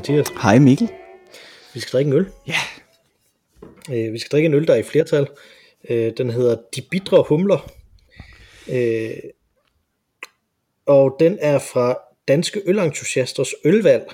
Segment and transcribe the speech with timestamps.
[0.00, 0.28] Hej Mathias.
[0.42, 0.88] Hej Mikkel.
[1.74, 2.26] Vi skal drikke en øl.
[2.46, 2.58] Ja.
[3.92, 5.26] Øh, vi skal drikke en øl, der er i flertal.
[5.90, 7.72] Øh, den hedder De Bidre Humler.
[8.68, 9.10] Øh,
[10.86, 14.04] og den er fra Danske Ølentusiasters Ølvalg,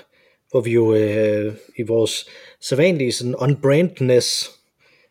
[0.51, 2.25] hvor vi jo øh, i vores
[2.61, 4.51] sædvanlige sådan unbrandness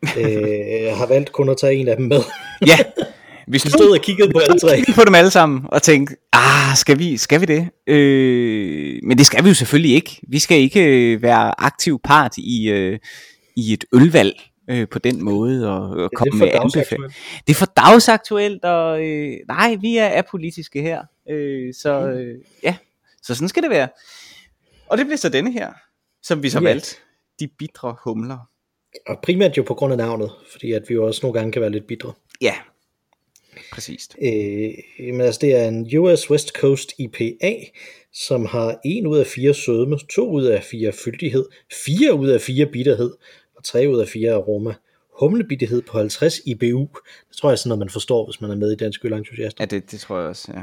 [0.17, 2.21] øh, har valgt kun at tage en af dem med.
[2.67, 2.77] Ja.
[3.47, 4.83] Vi stod og kiggede på alle tre.
[4.95, 7.69] på dem alle sammen og tænkte, ah, skal vi, skal vi det?
[7.87, 10.19] Øh, men det skal vi jo selvfølgelig ikke.
[10.27, 12.99] Vi skal ikke øh, være aktiv part i, øh,
[13.55, 14.33] i et ølvalg
[14.69, 17.09] øh, på den måde og, og komme med anbefalinger.
[17.47, 21.01] Det er for dagsaktuelt, og øh, nej, vi er apolitiske her.
[21.29, 22.75] Øh, så øh, ja,
[23.21, 23.87] så sådan skal det være.
[24.89, 25.69] Og det bliver så denne her,
[26.23, 26.63] som vi så Ja.
[26.63, 26.95] valgte.
[27.39, 28.37] De bitre humler.
[29.07, 31.61] Og primært jo på grund af navnet, fordi at vi jo også nogle gange kan
[31.61, 32.13] være lidt bitre.
[32.41, 32.53] Ja,
[33.71, 34.15] præcist.
[34.21, 37.55] Øh, men altså det er en US West Coast IPA,
[38.13, 41.45] som har 1 ud af 4 sødme, 2 ud af 4 fyldighed,
[41.85, 43.11] 4 ud af 4 bitterhed,
[43.55, 44.73] og 3 ud af 4 aroma.
[45.19, 46.89] Humlebittighed på 50 IBU.
[47.29, 49.59] Det tror jeg er sådan noget, man forstår, hvis man er med i Dansk Ølentusiast.
[49.59, 50.61] Ja, det, det tror jeg også, ja.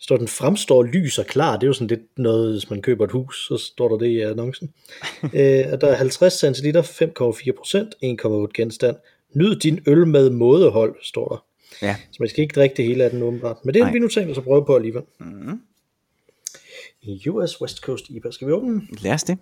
[0.00, 3.04] Står den fremstår lys og klar, det er jo sådan lidt noget, hvis man køber
[3.04, 4.72] et hus, så står der det i annoncen.
[5.22, 8.96] øh, og der er 50 cl, 5,4 procent, 1,8 genstand.
[9.34, 11.44] Nyd din øl med mådehold, står der.
[11.82, 13.56] Ja, Så man skal ikke drikke det hele af den åbenbart.
[13.64, 13.92] Men det har Nej.
[13.92, 15.02] vi nu tænkt os at prøve på alligevel.
[17.02, 18.30] I US West Coast IPA.
[18.30, 18.88] Skal vi åbne den?
[19.00, 19.38] lad os det.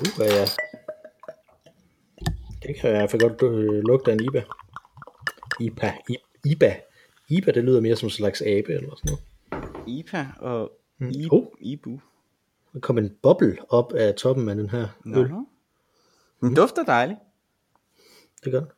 [0.00, 0.44] Uh, ja.
[2.62, 4.42] Det kan jeg i hvert fald godt øh, lugte af en IPA.
[5.60, 5.92] IPA.
[6.44, 6.76] IPA.
[7.28, 9.16] IPA, det lyder mere som en slags abe eller sådan
[9.52, 9.88] noget.
[9.98, 11.46] IPA og I, Oh.
[11.60, 12.00] Ibu.
[12.72, 15.28] Der kom en boble op af toppen af den her øl.
[15.30, 15.46] Nå.
[16.44, 17.18] Den dufter dejligt.
[18.44, 18.68] Det gør den.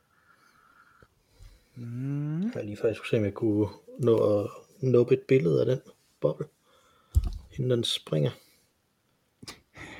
[1.77, 2.43] Mm.
[2.55, 3.69] Jeg lige skulle se, om jeg kunne
[3.99, 4.51] nå at
[4.81, 5.81] nuppe et billede af den
[6.21, 6.47] boble,
[7.53, 8.31] inden den springer.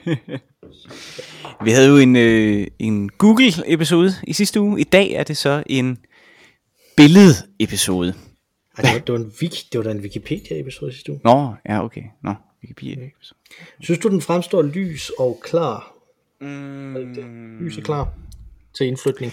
[1.65, 4.81] Vi havde jo en, øh, en Google-episode i sidste uge.
[4.81, 5.99] I dag er det så en
[6.97, 8.15] billede-episode.
[8.77, 11.21] Ej, det, var, det, var en wiki, det var da en Wikipedia-episode sidste uge.
[11.25, 12.03] Nå, ja, okay.
[12.23, 13.39] Nå, Wikipedia-episode.
[13.81, 15.96] Synes du, den fremstår lys og klar?
[16.41, 18.13] Mm, Lys og klar
[18.75, 19.33] til indflytning?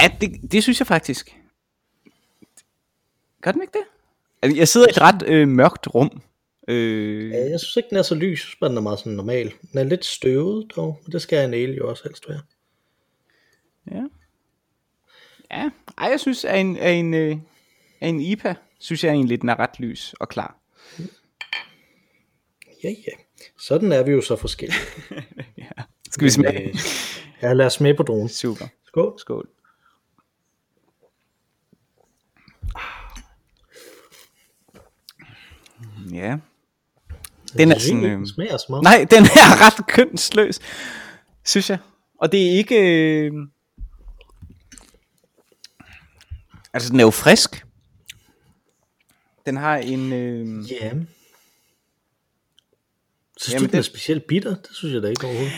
[0.00, 1.36] ja, det, det synes jeg faktisk.
[3.42, 3.84] Gør den ikke det?
[4.42, 6.22] Altså, Jeg sidder i et ret øh, mørkt rum.
[6.68, 8.56] Øh, Ja, jeg synes ikke, den er så lys.
[8.60, 9.52] Bare, den er meget sådan normal.
[9.72, 12.40] Den er lidt støvet dog, men det skal en ale jo også helst være.
[13.90, 14.02] Ja.
[15.50, 17.36] Ja, ej, jeg synes, at en, at en, øh,
[18.00, 20.58] en IPA, synes jeg egentlig, den er ret lys og klar.
[22.84, 23.12] Ja, ja.
[23.58, 24.80] Sådan er vi jo så forskellige.
[26.10, 26.68] Skal vi smage?
[26.68, 26.76] Øh,
[27.42, 28.28] ja, lad os smage på dronen.
[28.28, 28.66] Super.
[28.86, 29.14] Skål.
[29.18, 29.48] Skål.
[36.12, 36.36] Ja.
[37.58, 38.04] Den er sådan...
[38.04, 38.10] Øh...
[38.10, 38.82] Den smager så meget.
[38.82, 40.60] Nej, den er ret kønsløs,
[41.44, 41.78] synes jeg.
[42.20, 42.76] Og det er ikke...
[42.76, 43.32] Øh...
[46.72, 47.66] Altså, den er jo frisk.
[49.46, 50.12] Den har en...
[50.12, 50.70] Øh...
[50.70, 50.92] Ja.
[53.36, 54.50] Synes Jamen, du, den er det- specielt bitter?
[54.54, 55.52] Det synes jeg da ikke overhovedet.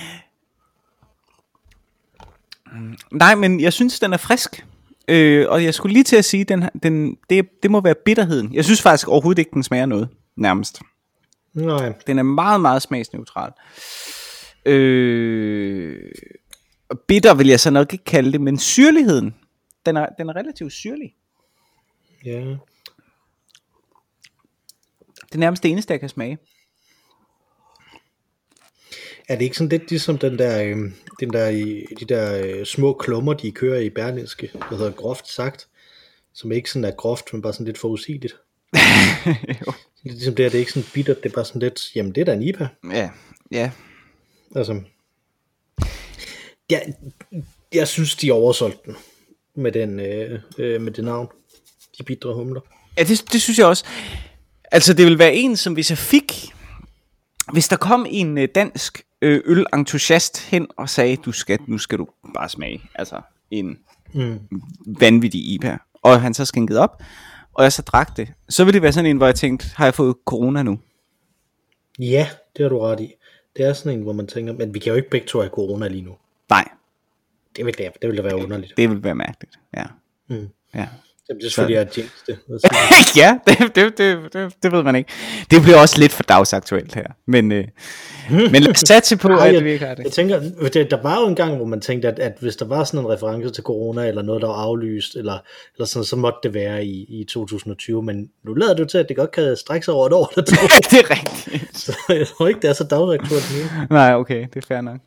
[3.13, 4.67] Nej, men jeg synes, den er frisk.
[5.09, 8.55] Øh, og jeg skulle lige til at sige, den, den, det, det må være bitterheden.
[8.55, 10.81] Jeg synes faktisk overhovedet ikke, den smager noget, nærmest.
[11.55, 13.53] Nej, Den er meget, meget smagsneutral.
[14.67, 16.13] Øh,
[17.09, 19.35] bitter vil jeg så nok ikke kalde det, men syrligheden,
[19.87, 21.15] den er, den er relativt syrlig.
[22.25, 22.57] ja.
[25.27, 26.39] Det er nærmest det eneste, jeg kan smage.
[29.29, 30.77] Er det ikke sådan lidt ligesom den der, øh,
[31.21, 31.51] den der,
[32.01, 35.69] de der øh, små klummer, de kører i Berlinske, der hedder groft sagt,
[36.35, 38.37] som ikke sådan er groft, men bare sådan lidt forudsigeligt.
[39.67, 39.73] jo.
[40.03, 42.15] Lidt ligesom det her, det er ikke sådan bittert, det er bare sådan lidt, jamen
[42.15, 42.69] det er da en IPA.
[42.93, 43.11] Ja,
[43.51, 43.71] ja.
[44.57, 44.81] Altså,
[46.71, 46.79] ja,
[47.75, 48.97] jeg synes, de oversolgte den
[49.55, 51.29] med, den, øh, øh, med det navn.
[51.99, 52.61] De bitre humler.
[52.99, 53.85] Ja, det, det synes jeg også.
[54.73, 56.33] Altså, det vil være en, som hvis jeg fik...
[57.53, 62.09] Hvis der kom en øh, dansk ølentusiast hen og sagde, du skal, nu skal du
[62.35, 63.21] bare smage altså
[63.51, 63.79] en
[64.15, 64.41] Mm.
[65.01, 67.03] vanvittig IPA, og han så skænkede op,
[67.55, 69.85] og jeg så drak det, så ville det være sådan en, hvor jeg tænkte, har
[69.85, 70.79] jeg fået corona nu?
[71.99, 73.15] Ja, det har du ret i.
[73.57, 75.51] Det er sådan en, hvor man tænker, men vi kan jo ikke begge to have
[75.51, 76.17] corona lige nu.
[76.51, 76.69] Nej,
[77.57, 78.73] Det vil, det, det vil da være underligt.
[78.77, 79.59] det ville være mærkeligt.
[79.77, 79.85] Ja.
[80.29, 80.49] Mm.
[80.75, 80.89] ja.
[81.29, 82.39] Jamen, det er selvfølgelig, jinx det.
[83.23, 85.11] ja, det, det, det, det, det ved man ikke.
[85.51, 87.07] Det bliver også lidt for dagsaktuelt her.
[87.27, 87.65] Men, øh,
[88.31, 90.05] men lad os satse på, Ej, at jeg, vi ikke har det.
[90.05, 90.41] Jeg tænker,
[90.73, 93.01] det, der var jo en gang, hvor man tænkte, at, at hvis der var sådan
[93.01, 95.39] en reference til corona, eller noget, der var aflyst, eller,
[95.75, 99.09] eller sådan, så måtte det være i, i 2020, men nu lader det til, at
[99.09, 100.67] det godt kan strække sig over et år, eller to.
[100.91, 101.79] det er rigtigt.
[101.79, 103.87] så jeg tror ikke, det er så dagsaktuelt nu.
[103.91, 104.99] Nej, okay, det er fair nok.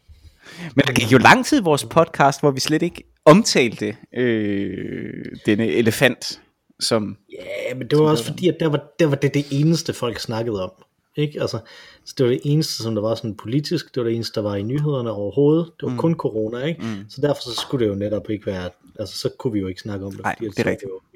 [0.76, 5.26] Men der gik jo lang tid i vores podcast, hvor vi slet ikke omtalte øh,
[5.46, 6.42] denne elefant,
[6.80, 7.18] som...
[7.32, 10.20] Ja, men det var også fordi, at der var, der var det det eneste, folk
[10.20, 10.72] snakkede om.
[11.18, 11.42] Ikke?
[11.42, 11.60] Altså,
[12.06, 14.48] så det var det eneste, som der var sådan politisk, det var det eneste, der
[14.50, 15.66] var i nyhederne overhovedet.
[15.80, 15.98] Det var mm.
[15.98, 16.82] kun corona, ikke?
[16.82, 17.06] Mm.
[17.10, 18.70] Så derfor så skulle det jo netop ikke være,
[19.00, 20.24] altså så kunne vi jo ikke snakke om det.
[20.24, 20.66] Nej, det er rigtigt.
[20.66, 21.11] var jo ikke-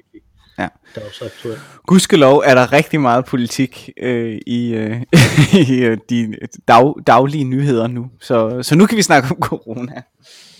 [0.58, 0.68] Ja.
[0.94, 1.60] Der var så aktuelt.
[1.86, 5.02] Gudskelov er der rigtig meget politik øh, i, øh,
[5.68, 6.34] i øh, de
[6.68, 8.10] dag, daglige nyheder nu.
[8.20, 10.02] Så, så nu kan vi snakke om corona.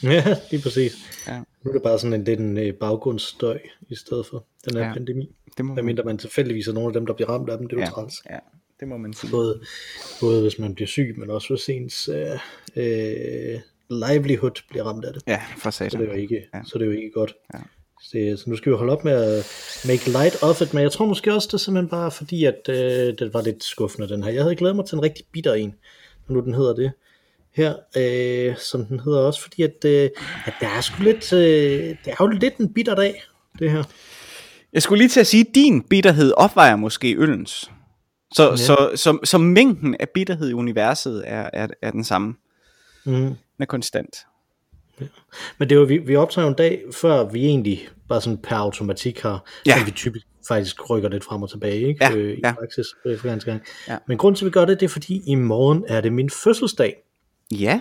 [0.02, 0.96] Ja, lige præcis.
[1.28, 1.38] Ja.
[1.38, 3.58] Nu er det bare sådan en lidt en øh, baggrundsstøj
[3.88, 4.92] i stedet for den her Ja.
[4.92, 5.28] pandemi.
[5.56, 7.66] Det må Hvad mindre man tilfældigvis er nogle af dem, der bliver ramt af dem,
[7.68, 8.14] det er jo ja, træls.
[8.30, 8.38] ja,
[8.80, 9.30] det må man sige.
[9.30, 9.60] Både,
[10.20, 12.38] både hvis man bliver syg, men også hvis ens øh,
[12.76, 13.60] øh,
[13.90, 15.22] livelihood bliver ramt af det.
[15.26, 16.06] Ja, for Så det er satan.
[16.08, 16.60] jo ikke, ja.
[16.64, 17.34] så det er jo ikke godt.
[17.54, 17.58] Ja.
[18.02, 19.46] Så, så nu skal vi holde op med at
[19.86, 22.68] make light of it, men jeg tror måske også, det er simpelthen bare fordi, at
[22.68, 24.30] øh, det var lidt skuffende, den her.
[24.30, 25.74] Jeg havde glædet mig til en rigtig bitter en,
[26.28, 26.92] når nu den hedder det
[27.56, 30.10] her, øh, som den hedder også, fordi at, øh,
[30.46, 31.40] at der er sgu lidt, øh,
[31.88, 33.22] det er jo lidt en bitter dag,
[33.58, 33.84] det her.
[34.72, 37.70] Jeg skulle lige til at sige, at din bitterhed opvejer måske øllens.
[38.34, 38.50] Så, ja.
[38.50, 38.56] Ja.
[38.56, 42.34] så, så, så mængden af bitterhed i universet er, er, er den samme.
[43.04, 43.12] Mm.
[43.12, 44.16] Den er konstant.
[45.58, 49.20] Men det var, vi, vi optager en dag, før vi egentlig bare sådan per automatik
[49.20, 49.84] har, Ja.
[49.84, 52.04] vi typisk faktisk rykker lidt frem og tilbage, ikke?
[52.04, 52.52] Ja, øh, i ja.
[52.52, 53.62] praksis øh, for ganske gang.
[53.88, 53.96] Ja.
[54.08, 56.30] Men grunden til, at vi gør det, det er fordi, i morgen er det min
[56.30, 56.96] fødselsdag.
[57.52, 57.80] Ja,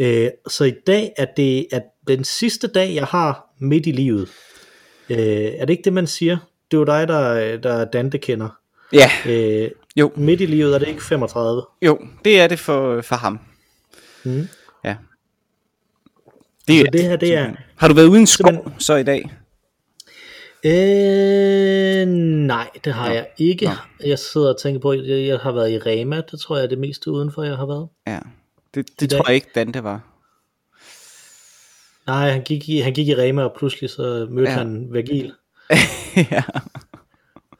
[0.00, 4.28] Øh, så i dag er det at den sidste dag, jeg har midt i livet.
[5.10, 6.36] Øh, er det ikke det, man siger?
[6.70, 8.48] Det er jo dig, der, der Dante kender.
[8.92, 11.62] ja, Øh, jo, midt i livet er det ikke 35.
[11.82, 13.38] jo, det er det for, for ham.
[14.24, 14.48] Mm.
[16.68, 16.80] Ja.
[16.80, 17.52] Så det her, det er-.
[17.76, 19.30] Har du været uden skov Simpelthen- så i dag?
[20.64, 22.06] Øh,
[22.46, 23.14] nej, det har Nå.
[23.14, 23.64] jeg ikke.
[23.64, 23.70] Nå.
[24.06, 26.20] Jeg sidder og tænker på, at jeg, jeg har været i Rema.
[26.30, 27.88] Det tror jeg er det meste udenfor, jeg har været.
[28.06, 28.18] Ja.
[28.74, 29.18] Det, det dag?
[29.18, 30.00] tror jeg ikke, Dante var.
[32.06, 34.58] Nej, han gik i, han gik i Rema, og pludselig så mødte Ja.
[34.58, 35.32] han Virgil.
[36.32, 36.42] ja.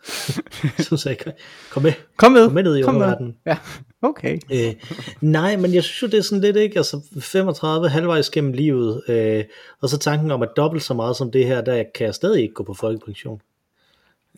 [0.89, 1.35] Så sagde jeg,
[1.71, 1.93] kom med.
[2.17, 2.45] Kom med.
[2.45, 3.37] Kom med ned i Kom underverdenen.
[3.47, 3.59] Ja,
[4.03, 4.39] okay.
[4.53, 4.75] Øh,
[5.21, 6.77] nej, men jeg synes jo, det er sådan lidt, ikke?
[6.77, 9.45] Altså 35 halvvejs gennem livet, øh,
[9.81, 12.43] og så tanken om, at dobbelt så meget som det her, der kan jeg stadig
[12.43, 13.41] ikke gå på folkepension.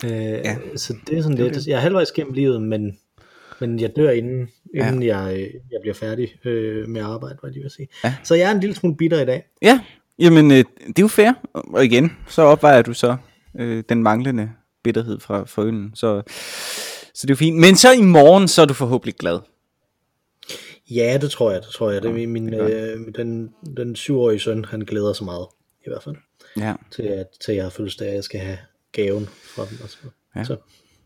[0.05, 0.57] Øh, ja.
[0.77, 1.67] Så det er sådan Det er lidt, det.
[1.67, 2.99] jeg er halvvejs gennem livet, men,
[3.61, 5.19] men jeg dør inden, inden ja.
[5.19, 5.41] jeg, øh,
[5.71, 7.89] jeg bliver færdig øh, med arbejde, hvad jeg vil sige.
[8.05, 8.15] Ja.
[8.25, 9.45] Så jeg er en lille smule bitter i dag.
[9.63, 9.81] Ja,
[10.19, 11.33] jamen øh, det er jo fair.
[11.53, 13.17] Og igen, så opvejer du så
[13.59, 14.51] øh, den manglende
[14.85, 15.91] bitterhed fra, fra øllen.
[15.95, 16.23] Så,
[17.15, 17.57] så det er jo fint.
[17.57, 19.39] Men så i morgen, så er du forhåbentlig glad.
[20.91, 22.03] Ja, det tror jeg, det tror jeg.
[22.03, 25.47] Det er min, min, det øh, den, den syvårige søn, han glæder sig meget,
[25.87, 26.17] i hvert fald,
[26.57, 26.75] Ja.
[26.91, 28.59] til at, til jeg har fødselsdag, at jeg skal have
[28.93, 29.79] gaven fra dem.
[29.83, 29.97] Og så.
[30.37, 30.45] Ja.
[30.45, 30.57] så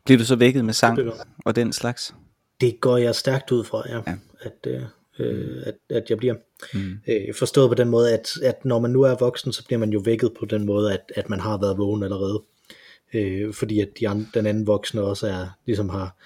[0.04, 0.98] Bliver du så vækket med sang
[1.44, 2.14] og den slags?
[2.60, 4.02] det går jeg stærkt ud fra, ja, Ja.
[4.06, 4.14] ja.
[4.40, 4.82] At, øh,
[5.18, 6.34] øh, at, at jeg bliver.
[6.74, 6.98] Mm.
[7.08, 9.90] Øh, forstået på den måde, at, at når man nu er voksen, så bliver man
[9.90, 12.42] jo vækket på den måde, at, at man har været vågen allerede.
[13.14, 16.16] Øh, fordi at de andre, den anden voksne også er, ligesom har,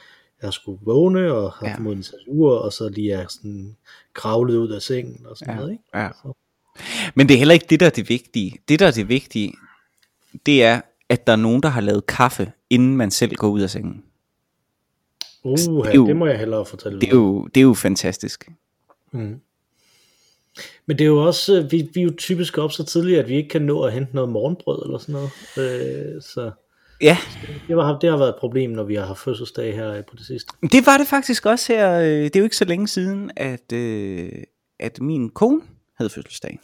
[0.40, 1.74] er skulle vågne, og har Ja.
[1.76, 3.76] formodentlig sat ure, og så lige er sådan
[4.14, 5.58] kravlet ud af sengen, og sådan Ja.
[5.60, 5.84] noget, ikke?
[5.94, 6.08] Ja.
[6.22, 6.32] Så.
[7.14, 8.58] Men det er heller ikke det, der er det vigtige.
[8.68, 9.52] Det, der er det vigtige,
[10.46, 13.60] det er, at der er nogen, der har lavet kaffe, inden man selv går ud
[13.60, 14.04] af sengen.
[15.44, 17.74] Uh, det er jo- det må jeg hellere fortælle Det er jo, det er jo
[17.74, 18.48] fantastisk.
[19.12, 19.40] Mm.
[20.86, 23.28] Men det er jo også, øh, vi, vi er jo typisk op så tidligt, at
[23.28, 25.30] vi ikke kan nå at hente noget morgenbrød eller sådan noget.
[26.16, 26.50] Øh, så
[27.00, 27.18] Ja,
[27.68, 30.26] det har, det har været et problem, når vi har haft fødselsdag her på det
[30.26, 30.52] sidste.
[30.62, 32.00] det var det faktisk også her.
[32.00, 34.28] øh, Det er jo ikke så længe siden, at, øh,
[34.80, 35.60] at min kone
[35.96, 36.58] havde fødselsdag.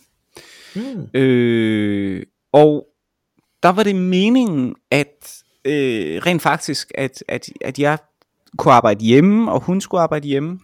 [0.77, 1.21] Mm.
[1.21, 2.23] Øh,
[2.53, 2.87] og
[3.63, 7.99] der var det meningen, at øh, rent faktisk, at, at, at jeg
[8.59, 10.61] kunne arbejde hjemme, og hun skulle arbejde hjemme.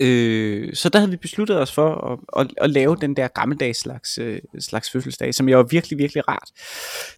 [0.00, 3.78] Øh, så der havde vi besluttet os for at, at, at lave den der gammeldags
[3.78, 6.50] slags, øh, slags fødselsdag, som jo er virkelig, virkelig rart.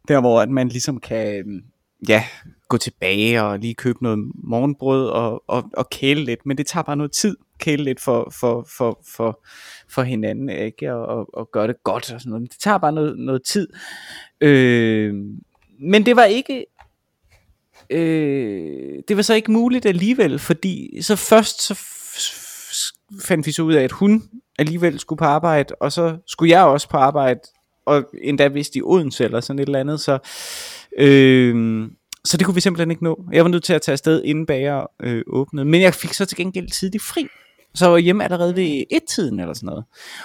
[0.09, 1.63] Der hvor at man ligesom kan øhm,
[2.09, 2.25] ja,
[2.69, 6.85] gå tilbage og lige købe noget morgenbrød og, og, og kæle lidt, men det tager
[6.85, 9.45] bare noget tid, kæle lidt for, for, for, for,
[9.89, 10.95] for hinanden, ikke?
[10.95, 12.43] Og, og, og gøre det godt og sådan noget.
[12.43, 13.69] Men det tager bare noget, noget tid.
[14.41, 15.15] Øh,
[15.81, 16.65] men det var ikke
[17.91, 21.75] øh, det var så ikke muligt alligevel, fordi så først så
[23.23, 24.23] fandt vi så ud af, at hun
[24.59, 27.41] alligevel skulle på arbejde, og så skulle jeg også på arbejde,
[27.87, 30.19] og endda vist i Odense eller sådan et eller andet, så
[30.99, 31.87] Øh,
[32.25, 33.25] så det kunne vi simpelthen ikke nå.
[33.33, 35.65] Jeg var nødt til at tage afsted inden bager øh, åbnede.
[35.65, 37.27] Men jeg fik så til gengæld tidligt fri.
[37.75, 39.85] Så jeg var hjemme allerede ved et-tiden eller sådan noget.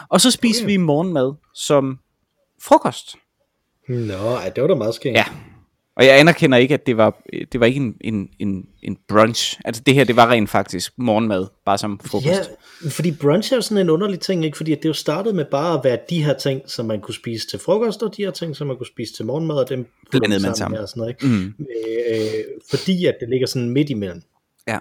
[0.10, 0.72] Og så spiste Okay.
[0.72, 2.00] vi morgenmad som
[2.64, 3.16] frokost.
[3.90, 5.16] Nå, ej, det var da meget skægt.
[5.16, 5.26] Ja.
[5.96, 7.22] Og jeg anerkender ikke, at det var,
[7.52, 9.60] det var ikke en, en, en, en brunch.
[9.66, 12.28] Altså det her, det var rent faktisk morgenmad, bare som frokost.
[12.84, 14.58] Ja, fordi brunch er jo sådan en underlig ting, ikke?
[14.58, 17.48] Fordi det jo startede med bare at være de her ting, som man kunne spise
[17.48, 20.42] til frokost, og de her ting, som man kunne spise til morgenmad, og dem Blandede
[20.42, 20.80] man sammen.
[20.80, 21.36] Og sådan noget, ikke?
[21.36, 21.66] Mm.
[22.16, 24.22] Øh, fordi at det ligger sådan midt imellem.
[24.68, 24.80] Ja.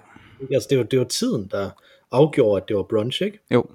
[0.51, 1.69] Altså det var, det var tiden, der
[2.11, 3.39] afgjorde, at det var brunch, ikke?
[3.51, 3.65] Jo.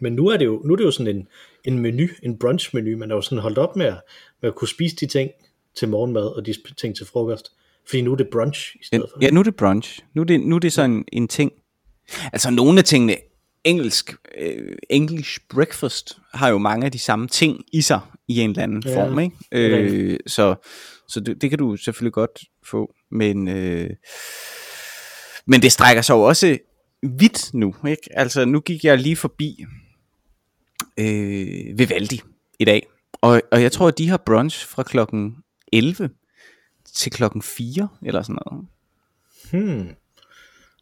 [0.00, 1.28] Men nu er det jo, nu er det jo sådan en,
[1.64, 4.00] en menu, en brunch-menu, man er jo sådan holdt op med at,
[4.42, 5.30] med at kunne spise de ting
[5.78, 7.52] til morgenmad, og de ting til frokost.
[7.88, 9.18] Fordi nu er det brunch i stedet for.
[9.22, 10.00] Ja, nu er det brunch.
[10.14, 11.52] Nu er det, nu er det sådan en ting.
[12.32, 13.16] Altså nogle af tingene,
[13.64, 18.50] engelsk, øh, English breakfast, har jo mange af de samme ting i sig, i en
[18.50, 19.36] eller anden Ja, ja, form, ikke?
[19.52, 20.54] Øh, så
[21.08, 23.90] så det, det kan du selvfølgelig godt få, men, øh,
[25.46, 26.58] men det strækker sig jo også
[27.02, 28.02] vidt nu, ikke?
[28.10, 29.64] Altså nu gik jeg lige forbi
[30.98, 32.20] øh, Vivaldi
[32.58, 35.36] i dag, og, og jeg tror, at de har brunch fra klokken
[35.72, 36.10] 11
[36.94, 38.66] til klokken 4, eller sådan noget.
[39.52, 39.88] Hmm.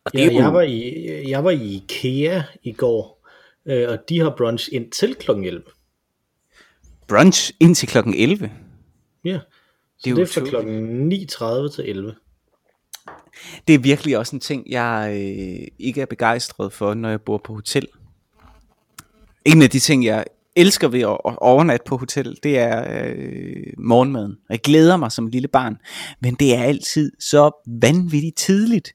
[0.05, 3.27] Og det Ja, jo, jeg, var i, jeg var i IKEA i går,
[3.67, 5.31] øh, og de har brunch indtil kl.
[5.31, 5.63] 11.
[7.09, 8.51] brunch indtil klokken 11.
[9.25, 9.39] Ja,
[9.99, 11.29] så Det er det er, fra utroligt.
[11.39, 11.45] kl.
[11.71, 12.15] 9.30 til 11.
[13.69, 17.39] Det er virkelig også en ting, jeg øh, ikke er begejstret for, når jeg bor
[17.45, 17.89] på hotel.
[19.45, 20.25] En af de ting, jeg
[20.57, 24.37] elsker ved at at overnatte på hotel, det er øh, morgenmaden.
[24.51, 25.77] Jeg glæder mig som lille barn,
[26.21, 28.93] men det er altid så vanvittigt tidligt,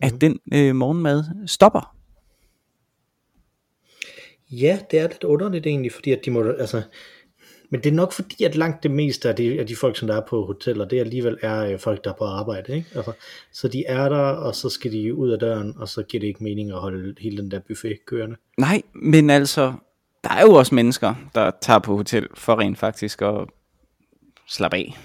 [0.00, 1.96] at den øh, morgenmad stopper.
[4.50, 6.82] Ja, det er lidt underligt egentlig, fordi at de må, altså,
[7.70, 10.08] men det er nok fordi, at langt det meste af de, af de folk, som
[10.08, 12.88] der er på hoteller, det alligevel er øh, folk, der er på arbejde, ikke?
[12.94, 13.12] Altså,
[13.52, 16.26] så de er der, og så skal de ud af døren, og så giver det
[16.26, 18.36] ikke mening at holde hele den der buffet kørende.
[18.58, 19.72] Nej, men altså,
[20.24, 23.46] der er jo også mennesker, der tager på hotel for rent faktisk at
[24.48, 24.98] slappe af.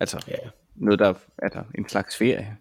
[0.00, 0.34] Altså, Ja.
[0.74, 2.56] noget der er der en slags ferie.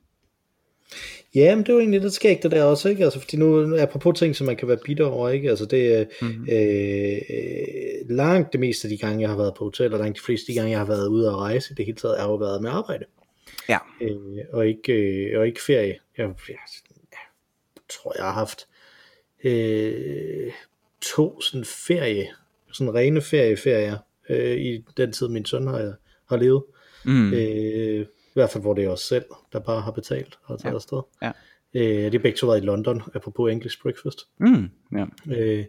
[1.36, 3.04] Ja, men det er jo egentlig lidt skægt det der også, ikke?
[3.04, 5.50] Altså, fordi nu, apropos ting, som man kan være bitter over, ikke?
[5.50, 6.48] Altså, det er mm-hmm.
[6.52, 10.24] øh, langt det meste af de gange, jeg har været på hotel, og langt de
[10.26, 12.36] fleste af de gange, jeg har været ude at rejse, det hele taget, er jo
[12.36, 13.06] været med arbejde,
[13.70, 13.78] Ja.
[14.02, 14.16] øh,
[14.54, 16.00] og, ikke, øh, og ikke ferie.
[16.18, 16.58] Jeg, jeg, jeg
[17.90, 18.68] tror, jeg har haft
[19.46, 20.52] øh,
[21.02, 22.28] to sådan ferie,
[22.72, 23.98] sådan rene ferieferier,
[24.30, 25.94] øh, i den tid, min søn har,
[26.30, 26.64] har levet.
[27.06, 27.34] Mm.
[27.34, 30.72] Øh, I hvert fald, hvor det er os selv, der bare har betalt og taget
[30.72, 30.76] ja.
[30.76, 31.02] afsted.
[31.22, 31.32] Ja.
[31.74, 34.28] Øh, de er begge to været i London, apropos English Breakfast.
[34.38, 34.70] Mm.
[34.92, 35.06] Ja.
[35.36, 35.66] Øh,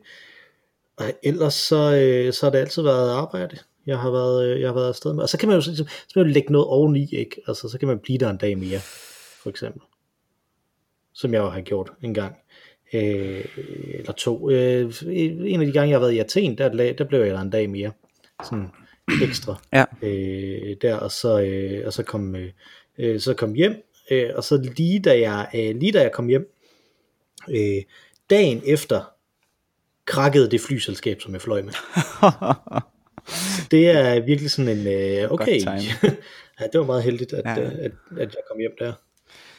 [0.97, 4.69] og ellers så, øh, så har det altid været arbejde, jeg har været, øh, jeg
[4.69, 5.23] har været afsted med.
[5.23, 7.41] Og så kan man jo, så, så kan man jo lægge noget oveni, ikke?
[7.49, 8.81] Altså, så kan man blive der en dag mere,
[9.43, 9.83] for eksempel.
[11.13, 12.37] Som jeg jo har gjort en gang.
[12.93, 13.45] Øh,
[13.95, 14.51] eller to.
[14.51, 17.41] Øh, en af de gange, jeg har været i Athen, der, der blev jeg der
[17.41, 17.93] en dag mere.
[18.45, 18.69] Sådan
[19.23, 19.61] ekstra.
[19.73, 19.85] Ja.
[20.03, 22.37] Øh, der, og så, øh, og så kom,
[22.99, 23.83] øh, så kom hjem.
[24.11, 26.53] Øh, og så lige da jeg, øh, lige da jeg kom hjem,
[27.51, 27.83] øh,
[28.31, 29.13] dagen efter,
[30.05, 31.73] krakkede det flyselskab, som jeg fløj med.
[33.71, 35.61] Det er virkelig sådan en, øh, okay,
[36.61, 37.63] ja, det var meget heldigt, at, Ja.
[37.63, 37.71] ja.
[37.71, 38.93] at, at jeg kom hjem der.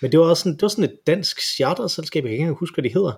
[0.01, 2.57] Men det var også sådan, det var sådan et dansk charterselskab, jeg kan ikke engang
[2.59, 3.11] huske, hvad det hedder.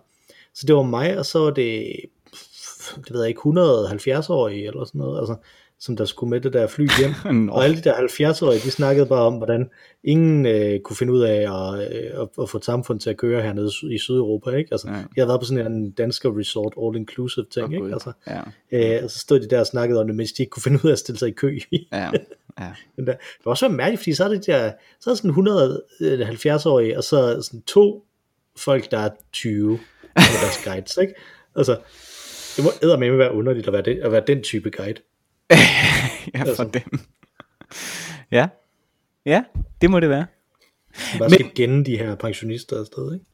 [0.53, 1.95] Så det var mig, og så var det,
[2.95, 5.35] det ved jeg ikke, 170-årige eller sådan noget, altså,
[5.81, 7.49] som der skulle med det der fly hjem.
[7.53, 9.69] Og alle de der 70-årige, de snakkede bare om, hvordan
[10.03, 13.17] ingen øh, kunne finde ud af at, øh, at, at få et samfund til at
[13.17, 14.49] køre hernede i Sydeuropa.
[14.49, 14.69] Ikke?
[14.71, 14.93] Altså, Ja.
[14.93, 17.65] Jeg havde været på sådan en dansker resort, all-inclusive ting.
[17.65, 17.93] Åh, ikke?
[17.93, 18.11] Altså,
[18.71, 18.97] Ja.
[18.97, 20.79] øh, og så stod de der og snakkede om det, mens de ikke kunne finde
[20.83, 21.59] ud af at stille sig i kø.
[21.91, 22.11] Ja.
[22.59, 22.71] Ja.
[22.97, 26.97] Der, det var også så mærkeligt, fordi så er det der, så er sådan 170-årige,
[26.97, 28.05] og så sådan to
[28.57, 29.79] folk, der er 20, med
[30.15, 31.13] deres guides, ikke?
[31.55, 31.79] Altså,
[32.55, 35.01] det må eddermame være underligt at være, det, at være den type guide.
[36.33, 36.69] ja, for Altså.
[36.73, 36.99] dem.
[38.31, 38.47] Ja.
[39.25, 39.43] Ja,
[39.81, 40.25] det må det være.
[41.13, 43.25] Man bare skal genne de her pensionister afsted, ikke?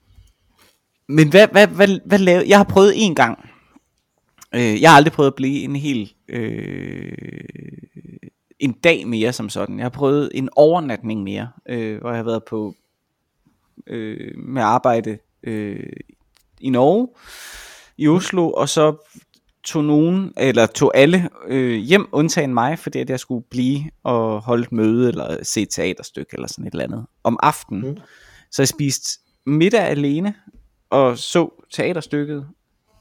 [1.08, 2.50] Men hvad, hvad, hvad, hvad lavede...
[2.50, 3.50] Jeg har prøvet en gang.
[4.56, 6.14] Øh, jeg har aldrig prøvet at blive en hel...
[6.28, 7.12] Øh,
[8.60, 9.78] en dag mere som sådan.
[9.78, 12.76] Jeg har prøvet en overnatning mere, øh, hvor jeg har været på
[13.88, 15.94] øh, med arbejde øh,
[16.62, 17.08] i Norge,
[17.98, 18.96] i Oslo, og så
[19.64, 24.42] tog nogen, eller tog alle øh, hjem, undtagen mig, fordi at jeg skulle blive og
[24.42, 27.90] holde et møde, eller se et teaterstykke, eller sådan et eller andet, om aftenen.
[27.90, 27.98] Mm.
[28.52, 30.36] Så jeg spiste middag alene,
[30.90, 32.48] og så teaterstykket,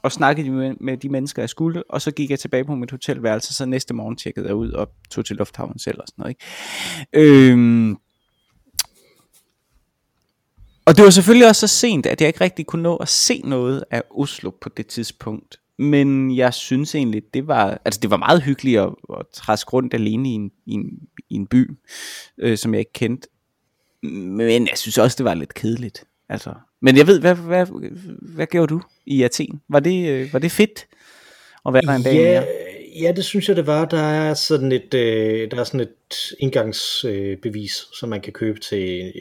[0.05, 2.91] og snakkede med, med de mennesker, jeg skulle, og så gik jeg tilbage på mit
[2.91, 6.35] hotelværelse, så næste morgen tjekkede jeg ud og tog til lufthavnen selv og sådan noget.
[7.13, 7.51] Ikke?
[7.51, 7.97] Øhm,
[10.85, 13.41] og det var selvfølgelig også så sent, at jeg ikke rigtig kunne nå at se
[13.45, 15.59] noget af Oslo på det tidspunkt.
[15.77, 19.93] Men jeg synes egentlig, det var, altså det var meget hyggeligt at, at træske rundt
[19.93, 21.71] alene i en, i en, i en by,
[22.37, 23.27] øh, som jeg ikke kendte.
[24.03, 26.05] Men jeg synes også, det var lidt kedeligt.
[26.29, 26.53] Altså.
[26.85, 27.65] Men jeg ved, hvad, hvad,
[28.21, 29.61] hvad gjorde du i Athen?
[29.69, 30.87] Var det, øh, var det fedt
[31.65, 32.45] at være der en dag ja, mere?
[33.01, 33.85] ja, det synes jeg det var.
[33.85, 38.59] Der er sådan et, øh, der er sådan et indgangsbevis, øh, som man kan købe
[38.59, 39.13] til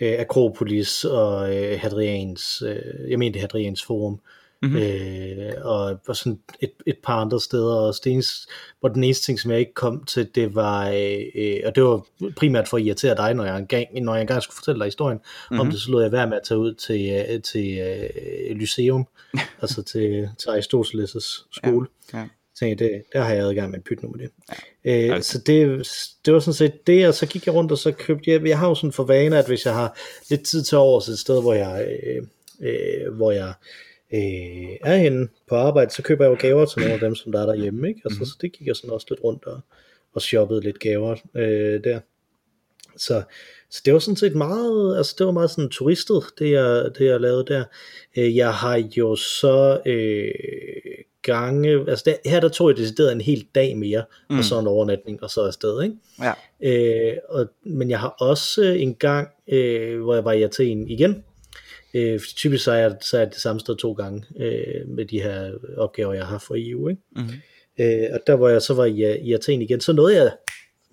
[0.00, 4.20] øh, Akropolis og øh, Hadrians, øh, jeg mener det Hadrians Forum,
[4.62, 4.76] mm-hmm.
[4.76, 8.48] øh, og, og sådan et, et par andre steder, og det eneste,
[8.80, 10.88] hvor den eneste ting, som jeg ikke kom til, det var,
[11.34, 14.42] øh, og det var primært for at irritere dig, når jeg engang, når jeg engang
[14.42, 15.60] skulle fortælle dig historien mm-hmm.
[15.60, 19.06] om det, så lod jeg være med at tage ud til, øh, til øh, Lyceum,
[19.62, 21.86] altså til, til Aristoteles' skole.
[22.12, 22.28] Ja, ja
[22.58, 24.30] tænkte, det, der har jeg adgang med en pyt med det.
[24.84, 25.32] Ja, øh, altså.
[25.32, 25.88] Så det,
[26.26, 28.58] det var sådan set det, og så gik jeg rundt, og så købte jeg, jeg
[28.58, 29.96] har jo sådan for vane, at hvis jeg har
[30.30, 32.22] lidt tid til over et sted, hvor jeg, øh,
[32.60, 33.54] øh, hvor jeg øh,
[34.12, 37.42] er henne på arbejde, så køber jeg jo gaver til nogle af dem, som der
[37.42, 38.00] er derhjemme, ikke?
[38.04, 38.26] Altså, mm-hmm.
[38.26, 39.60] så det gik jeg sådan også lidt rundt og,
[40.14, 42.00] og shoppede lidt gaver øh, der.
[42.96, 43.22] Så,
[43.70, 47.06] så det var sådan set meget, altså det var meget sådan turistet, det jeg, det
[47.06, 47.64] jeg lavede der.
[48.16, 50.30] Øh, jeg har jo så øh,
[51.22, 54.38] gange, altså der, her der tog jeg decideret en hel dag mere, mm.
[54.38, 55.96] og så en overnatning, og så afsted, ikke?
[56.20, 56.32] Ja.
[56.60, 61.24] Øh, og, men jeg har også en gang, øh, hvor jeg var i Athen igen,
[61.94, 65.22] øh, typisk så er, jeg, så er det samme sted to gange, øh, med de
[65.22, 67.02] her opgaver, jeg har for EU, ikke?
[67.16, 67.22] Mm.
[67.80, 70.32] Øh, og der hvor jeg så var i, i Athen igen, så nåede jeg,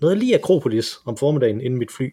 [0.01, 2.09] nåede jeg lige Akropolis om formiddagen, inden mit fly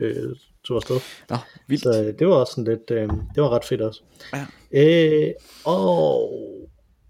[0.00, 0.96] øh, tog afsted.
[1.30, 1.36] Nå,
[1.68, 1.82] vildt.
[1.82, 4.02] Så det var også sådan lidt, øh, det var ret fedt også.
[4.34, 4.46] Ja.
[4.72, 5.32] Øh,
[5.64, 6.30] og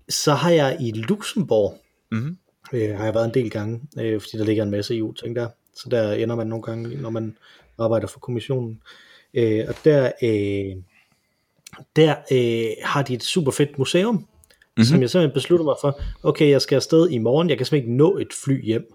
[0.09, 1.79] så har jeg i Luxembourg,
[2.13, 2.37] mm-hmm.
[2.73, 5.49] øh, har jeg været en del gange, øh, fordi der ligger en masse EU-ting der.
[5.75, 7.37] Så der ender man nogle gange, når man
[7.79, 8.83] arbejder for kommissionen.
[9.35, 10.83] Øh, og der, øh,
[11.97, 14.85] der øh, har de et super fedt museum, mm-hmm.
[14.85, 17.93] som jeg simpelthen beslutter mig for, okay, jeg skal afsted i morgen, jeg kan simpelthen
[17.93, 18.95] ikke nå et fly hjem,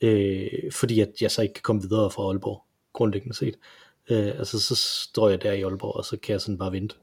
[0.00, 3.54] øh, fordi at jeg så ikke kan komme videre fra Aalborg, grundlæggende set.
[4.10, 6.94] Øh, altså så står jeg der i Aalborg, og så kan jeg sådan bare vente,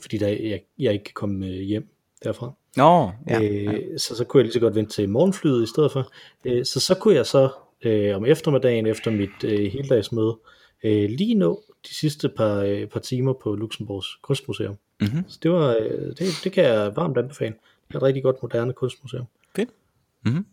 [0.00, 1.88] fordi der, jeg, jeg ikke kan komme øh, hjem
[2.24, 2.52] derfra.
[2.76, 3.98] Nå, ja, øh, ja.
[3.98, 6.12] Så, så kunne jeg lige så godt vente til morgenflyet i stedet for.
[6.44, 7.48] Øh, så så kunne jeg så
[7.82, 10.38] øh, om eftermiddagen efter mit øh, heldagsmøde
[10.84, 14.76] øh, lige nå de sidste par, øh, par timer på Luxemburgs kunstmuseum.
[15.00, 15.24] Mm-hmm.
[15.28, 17.54] Så det, var, øh, det, det kan jeg varmt anbefale.
[17.88, 19.26] Det er et rigtig godt moderne kunstmuseum.
[19.56, 19.70] Fedt.
[20.24, 20.46] Mm-hmm.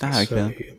[0.00, 0.52] Der har jeg ikke så, været.
[0.58, 0.76] Øh,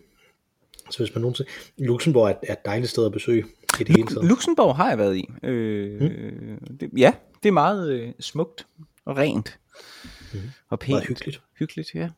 [0.91, 1.49] så hvis man nogensinde...
[1.77, 3.45] Luxembourg er, er et dejligt sted at besøge
[3.79, 4.25] i det hele taget.
[4.25, 5.29] Luxembourg har jeg været i.
[5.43, 6.77] Øh, mm.
[6.77, 8.67] det, ja, det er meget øh, smukt
[9.05, 9.59] og rent.
[10.33, 10.39] Mm.
[10.69, 10.91] Og pænt.
[10.91, 11.41] Meget hyggeligt.
[11.59, 12.09] Hyggeligt, ja.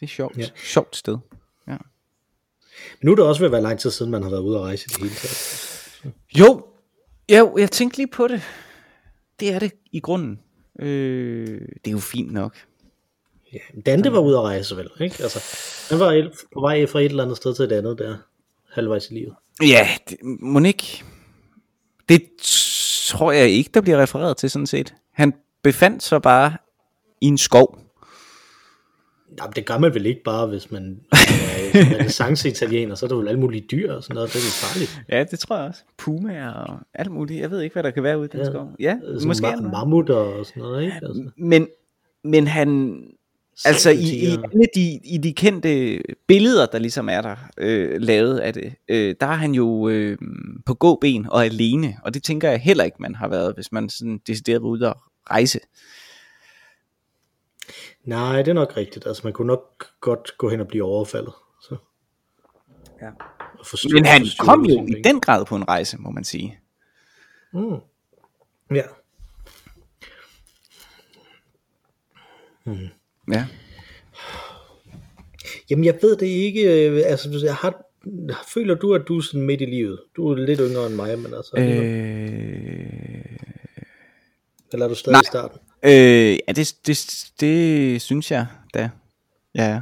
[0.00, 0.38] Det er sjovt.
[0.38, 0.46] Ja.
[0.56, 1.18] Sjovt sted.
[1.66, 1.76] Ja.
[3.00, 4.56] Men nu er det også ved at være lang tid siden, man har været ude
[4.56, 5.69] at rejse i det hele taget.
[6.38, 6.66] Jo,
[7.32, 8.42] jo, jeg tænkte lige på det.
[9.40, 10.40] Det er det i grunden.
[10.78, 12.56] Øh, det er jo fint nok.
[13.52, 15.22] Ja, Dante var ude at rejse vel, ikke?
[15.22, 15.38] Altså,
[15.90, 18.16] han var på vej fra et eller andet sted til et andet der,
[18.72, 19.34] halvvejs i livet.
[19.62, 21.04] Ja, det, Monique,
[22.08, 22.22] det
[23.06, 24.94] tror jeg ikke, der bliver refereret til sådan set.
[25.12, 26.56] Han befandt sig bare
[27.20, 27.78] i en skov.
[29.38, 31.00] Jamen, det gør man vel ikke bare, hvis man
[31.74, 35.02] renaissance-italiener, så er der vel alle mulige dyr og sådan noget, det er farligt.
[35.08, 35.82] Ja, det tror jeg også.
[35.98, 37.40] Pumaer og alt muligt.
[37.40, 38.72] Jeg ved ikke, hvad der kan være ude i den ja, skov.
[38.80, 39.46] Ja, måske.
[39.46, 40.96] Ma- mammutter og sådan noget, ikke?
[41.02, 41.30] Altså.
[41.36, 41.68] Men,
[42.24, 43.00] men han,
[43.64, 44.36] Altså i, i,
[44.74, 49.26] de, i de kendte billeder, der ligesom er der øh, lavet af det, øh, der
[49.26, 50.18] er han jo øh,
[50.66, 53.88] på gåben og alene, og det tænker jeg heller ikke, man har været, hvis man
[53.88, 54.94] sådan decideret ude at
[55.30, 55.60] rejse.
[58.04, 59.06] Nej, det er nok rigtigt.
[59.06, 61.32] Altså man kunne nok godt gå hen og blive overfaldet.
[61.62, 61.76] Så.
[63.02, 63.10] Ja.
[63.64, 66.58] Forstå, Men han kom jo i den grad på en rejse, må man sige.
[67.52, 67.76] Mm.
[68.70, 68.82] Ja.
[72.64, 72.88] Mm.
[73.32, 73.46] Ja.
[75.70, 77.84] Jamen jeg ved det ikke, øh, altså jeg har,
[78.54, 80.00] føler du, at du er sådan midt i livet?
[80.16, 81.56] Du er lidt yngre end mig, men altså...
[81.56, 82.60] Øh...
[84.72, 85.20] Eller er du stadig Nej.
[85.20, 85.60] i starten?
[85.82, 88.90] Øh, ja, det, det, det synes jeg da.
[89.54, 89.80] Ja.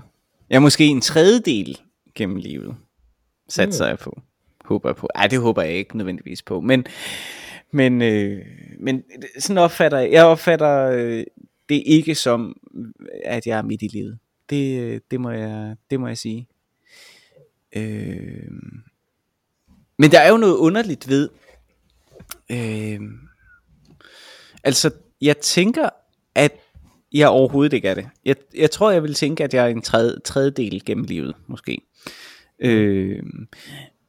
[0.50, 1.78] Jeg er måske en tredjedel
[2.14, 2.76] gennem livet,
[3.48, 3.88] satser mm.
[3.88, 4.20] jeg på.
[4.64, 5.08] Håber jeg på.
[5.14, 6.60] Ej, det håber jeg ikke nødvendigvis på.
[6.60, 6.86] Men,
[7.70, 8.46] men, øh,
[8.80, 9.02] men
[9.38, 11.24] sådan opfatter jeg, jeg opfatter øh,
[11.68, 12.56] det ikke som,
[13.24, 14.18] at jeg er midt i livet.
[14.50, 16.48] Det, det, må, jeg, det må jeg sige.
[17.76, 18.50] Øh,
[19.98, 21.28] men der er jo noget underligt ved,
[22.50, 23.00] øh,
[24.64, 25.88] altså jeg tænker,
[26.34, 26.52] at
[27.12, 28.08] jeg overhovedet ikke er det.
[28.24, 31.80] Jeg, jeg tror, jeg vil tænke, at jeg er en tredje, tredjedel gennem livet, måske.
[32.60, 33.22] Øh,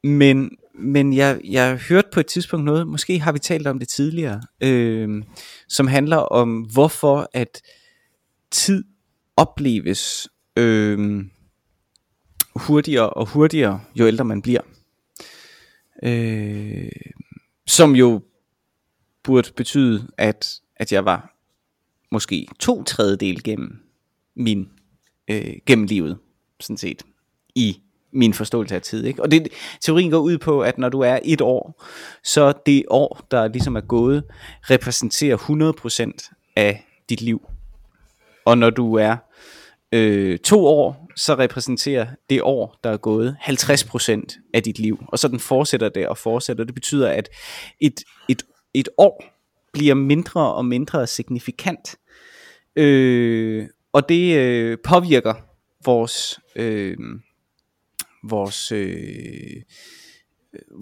[0.04, 0.50] men
[0.82, 4.42] men jeg, jeg hørte på et tidspunkt noget, måske har vi talt om det tidligere,
[4.62, 5.24] øh,
[5.68, 7.62] som handler om, hvorfor at
[8.52, 8.84] tid
[9.38, 11.26] opleves øh,
[12.56, 14.62] hurtigere og hurtigere, jo ældre man bliver.
[16.04, 16.92] Øh,
[17.68, 18.22] som jo
[19.24, 21.39] burde betyde, at, at jeg var
[22.12, 23.80] måske to tredjedel gennem
[24.36, 24.70] min
[25.30, 26.18] øh, gennem livet,
[26.60, 27.04] sådan set,
[27.56, 29.06] i min forståelse af tid.
[29.06, 29.22] Ikke?
[29.22, 29.48] Og det,
[29.82, 31.84] teorien går ud på, at når du er et år,
[32.24, 34.24] så det år, der ligesom er gået,
[34.70, 37.50] repræsenterer 100% af dit liv.
[38.46, 39.18] Og når du er
[39.92, 45.04] øh, to år, så repræsenterer det år, der er gået, 50% af dit liv.
[45.08, 46.64] Og så den fortsætter det og fortsætter.
[46.64, 47.30] Det betyder, at
[47.80, 48.44] et, et,
[48.74, 49.39] et år
[49.74, 51.96] bliver mindre og mindre signifikant.
[52.76, 55.34] Øh, og det øh, påvirker
[55.86, 56.40] vores...
[56.56, 56.98] Øh,
[58.24, 59.62] vores, øh,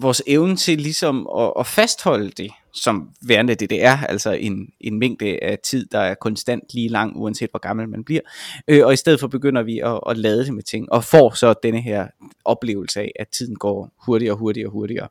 [0.00, 2.50] vores evne til ligesom at, at fastholde det
[2.82, 6.88] som værende det det er, altså en, en mængde af tid, der er konstant lige
[6.88, 8.20] lang, uanset hvor gammel man bliver,
[8.68, 11.30] øh, og i stedet for begynder vi at, at lade det med ting, og får
[11.34, 12.06] så denne her
[12.44, 15.08] oplevelse af, at tiden går hurtigere og hurtigere og hurtigere.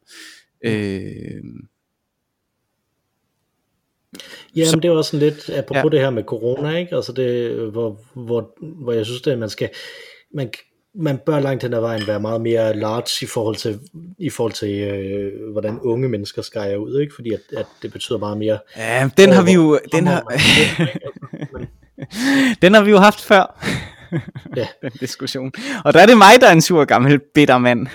[0.61, 1.43] Øh,
[4.55, 5.89] Ja, men det er også sådan lidt, apropos ja.
[5.89, 6.95] det her med corona, ikke?
[6.95, 8.49] Altså det, hvor, hvor,
[8.83, 9.69] hvor jeg synes, at man skal,
[10.33, 10.49] man,
[10.95, 13.79] man bør langt hen ad vejen være meget mere large i forhold til,
[14.19, 17.15] i forhold til øh, hvordan unge mennesker skærer ud, ikke?
[17.15, 18.59] fordi at, at det betyder meget mere.
[18.77, 20.21] Ja, den har vi jo, den har,
[22.61, 23.65] den har vi jo haft før,
[24.55, 24.67] ja.
[24.81, 25.51] den diskussion.
[25.85, 27.87] Og der er det mig, der er en sur gammel bitter mand.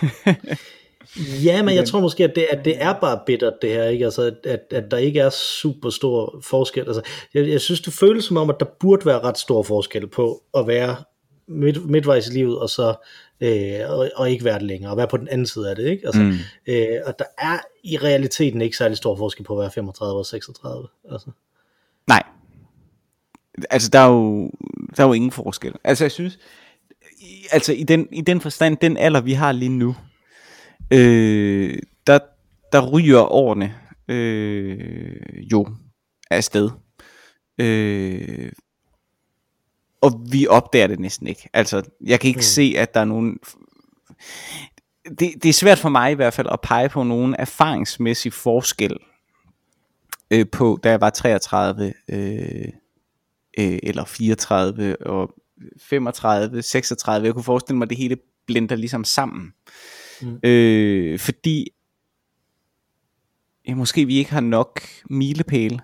[1.44, 4.04] ja, men jeg tror måske, at det, at det er bare bittert det her, ikke?
[4.04, 6.86] Altså, at, at der ikke er super stor forskel.
[6.86, 7.02] Altså,
[7.34, 10.42] jeg, jeg synes, det føles som om, at der burde være ret stor forskel på
[10.54, 10.96] at være
[11.48, 12.94] midt, midtvejs i livet, og så
[13.40, 15.86] øh, og, og ikke være det længere, og være på den anden side af det,
[15.86, 16.06] ikke?
[16.06, 16.32] Altså, mm.
[16.66, 20.26] øh, og der er i realiteten ikke særlig stor forskel på at være 35 og
[20.26, 21.30] 36, altså.
[22.06, 22.22] Nej.
[23.70, 24.50] Altså, der er jo,
[24.96, 25.72] der er jo ingen forskel.
[25.84, 26.38] Altså, jeg synes,
[27.50, 29.96] altså i den, i den forstand, den alder, vi har lige nu,
[30.92, 32.18] øh, der,
[32.72, 33.74] der ryger årene
[34.08, 35.68] øh, jo
[36.30, 36.70] afsted.
[37.58, 38.52] Øh,
[40.00, 41.48] og vi opdager det næsten ikke.
[41.52, 42.42] Altså, jeg kan ikke mm.
[42.42, 43.38] se, at der er nogen...
[45.18, 48.96] Det, det er svært for mig i hvert fald at pege på nogen erfaringsmæssig forskel
[50.30, 52.68] øh, på, da jeg var 33 øh,
[53.58, 55.34] øh, eller 34 og
[55.80, 57.26] 35, 36.
[57.26, 59.52] Jeg kunne forestille mig, at det hele blender ligesom sammen.
[60.22, 60.48] Mm.
[60.48, 61.68] Øh, fordi
[63.68, 64.80] ja, måske vi ikke har nok
[65.10, 65.78] milepæle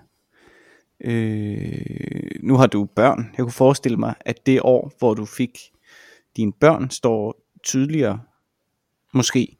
[1.03, 3.29] Øh, nu har du børn.
[3.37, 5.59] Jeg kunne forestille mig, at det år, hvor du fik
[6.37, 8.19] dine børn, står tydeligere,
[9.13, 9.57] måske.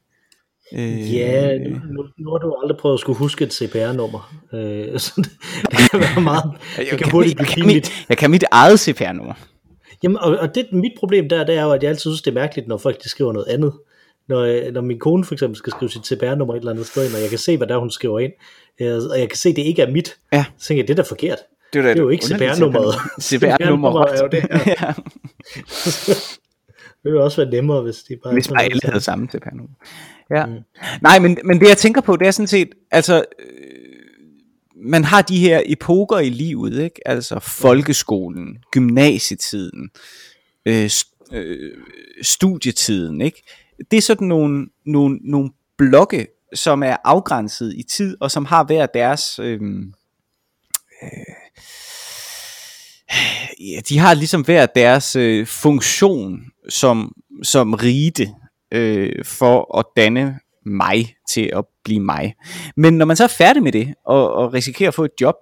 [0.73, 4.33] Øh, ja, nu, nu har du aldrig prøvet at skulle huske et CPR-nummer.
[4.53, 5.31] Øh, så det,
[5.71, 6.43] det kan være meget...
[6.77, 9.33] Det jeg, kan, hurtigt blive jeg, mit, jeg kan mit eget CPR-nummer.
[10.03, 12.31] Jamen, og, og det, mit problem der, det er jo, at jeg altid synes, det
[12.31, 13.73] er mærkeligt, når folk de skriver noget andet.
[14.29, 17.21] Når, når min kone for eksempel skal skrive sit CPR-nummer et eller andet sted, og
[17.21, 18.31] jeg kan se, hvad der hun skriver ind,
[19.11, 20.17] og jeg kan se, at det ikke er mit.
[20.33, 20.45] Ja.
[20.57, 21.37] Så tænker jeg, det er da forkert.
[21.73, 22.95] Det er, det er jo ikke CPR-nummeret.
[23.21, 24.43] CPR-nummeret er jo det
[24.81, 24.93] ja.
[27.03, 28.33] det ville også være nemmere, hvis de bare...
[28.33, 29.75] Hvis bare alle havde samme CPR-nummer.
[30.31, 30.45] Ja.
[30.45, 30.53] Mm.
[31.01, 33.45] Nej, men, men det jeg tænker på, det er sådan set, altså, øh,
[34.75, 37.07] man har de her epoker i livet, ikke?
[37.07, 39.89] Altså folkeskolen, gymnasietiden,
[40.65, 40.89] øh,
[41.33, 41.71] øh,
[42.21, 43.43] studietiden, ikke?
[43.91, 48.63] Det er sådan nogle, nogle, nogle blokke, som er afgrænset i tid, og som har
[48.63, 49.39] hver deres...
[49.39, 49.61] Øh,
[51.03, 51.09] øh,
[53.59, 56.39] ja, de har ligesom hver deres øh, funktion
[56.69, 58.29] som, som rite
[58.71, 62.35] øh, for at danne mig til at blive mig.
[62.75, 65.35] Men når man så er færdig med det, og, og risikerer at få et job,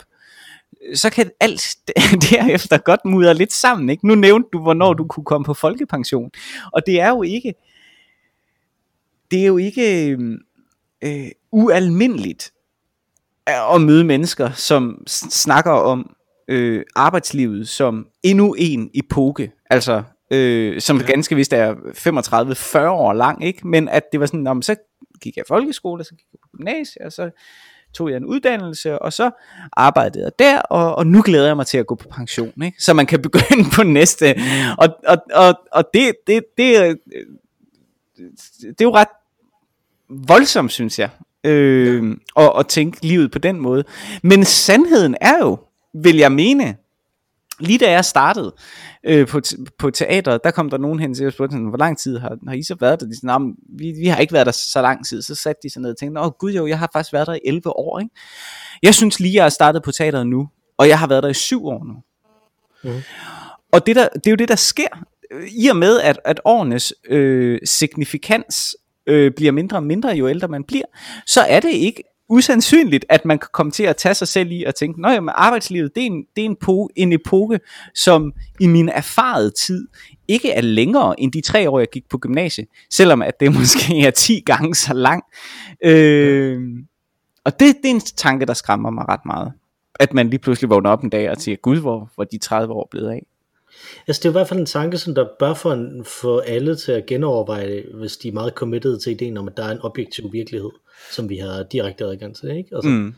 [0.96, 1.78] så kan alt
[2.32, 3.90] derefter godt mudre lidt sammen.
[3.90, 4.08] Ikke?
[4.08, 6.32] Nu nævnte du, hvornår du kunne komme på folkepension.
[6.74, 7.54] Og det er jo ikke,
[9.32, 10.18] det er jo ikke
[11.04, 12.54] øh, ualmindeligt
[13.48, 16.16] at møde mennesker, som snakker om
[16.48, 21.06] øh, arbejdslivet som endnu en epoke, altså øh, som ja.
[21.06, 23.68] ganske vist er 35-40 år lang, ikke?
[23.68, 24.76] men at det var sådan, om så
[25.22, 27.30] gik jeg i folkeskole, så gik jeg på gymnasiet, og så
[27.94, 29.32] tog jeg en uddannelse, og så
[29.74, 32.84] arbejdede jeg der, og, og nu glæder jeg mig til at gå på pension, ikke?
[32.84, 34.36] så man kan begynde på næste,
[34.78, 36.98] og, og, og, og det, det, det,
[38.62, 39.08] det er jo ret
[40.10, 41.10] voldsomt, synes jeg,
[41.44, 43.84] øh, og, og tænke livet på den måde.
[44.24, 45.58] Men sandheden er jo,
[45.94, 46.76] vil jeg mene,
[47.60, 48.56] lige da jeg startede
[49.04, 49.42] øh, på,
[49.80, 52.56] på teateret, der kom der nogen hen til og spurgte, hvor lang tid har, har
[52.56, 53.06] I så været der?
[53.06, 53.40] De sagde,
[53.78, 55.22] vi, vi har ikke været der så lang tid.
[55.22, 57.34] Så satte de sig ned og tænkte, åh gud jo, jeg har faktisk været der
[57.34, 58.00] i 11 år.
[58.00, 58.16] Ikke?
[58.84, 61.34] Jeg synes lige, jeg har startet på teateret nu, og jeg har været der i
[61.34, 61.94] syv år nu.
[62.84, 63.02] Mm.
[63.72, 65.06] Og det, der, det er jo det, der sker,
[65.52, 68.76] i og med, at, at årenes øh, signifikans
[69.08, 70.86] øh, bliver mindre og mindre, jo ældre man bliver,
[71.26, 74.64] så er det ikke usandsynligt, at man kan komme til at tage sig selv i
[74.64, 77.60] og tænke, nej, men arbejdslivet, det er, en, det er en, po- en epoke,
[77.96, 79.88] som i min erfarede tid
[80.28, 84.02] ikke er længere end de tre år, jeg gik på gymnasiet, selvom at det måske
[84.02, 85.24] er 10 gange så lang.
[85.84, 86.62] Øh,
[87.46, 89.54] og det, det er en tanke, der skræmmer mig ret meget.
[90.00, 92.74] At man lige pludselig vågner op en dag og siger, gud, hvor, hvor de 30
[92.74, 93.26] år blevet af.
[94.08, 96.76] Altså det er i hvert fald en tanke, som der bør få, en, få alle
[96.76, 99.82] til at genoverveje, hvis de er meget committed til ideen om, at der er en
[99.82, 100.70] objektiv virkelighed,
[101.12, 102.50] som vi har direkte adgang til.
[102.50, 102.76] Ikke?
[102.76, 103.16] Altså, mm.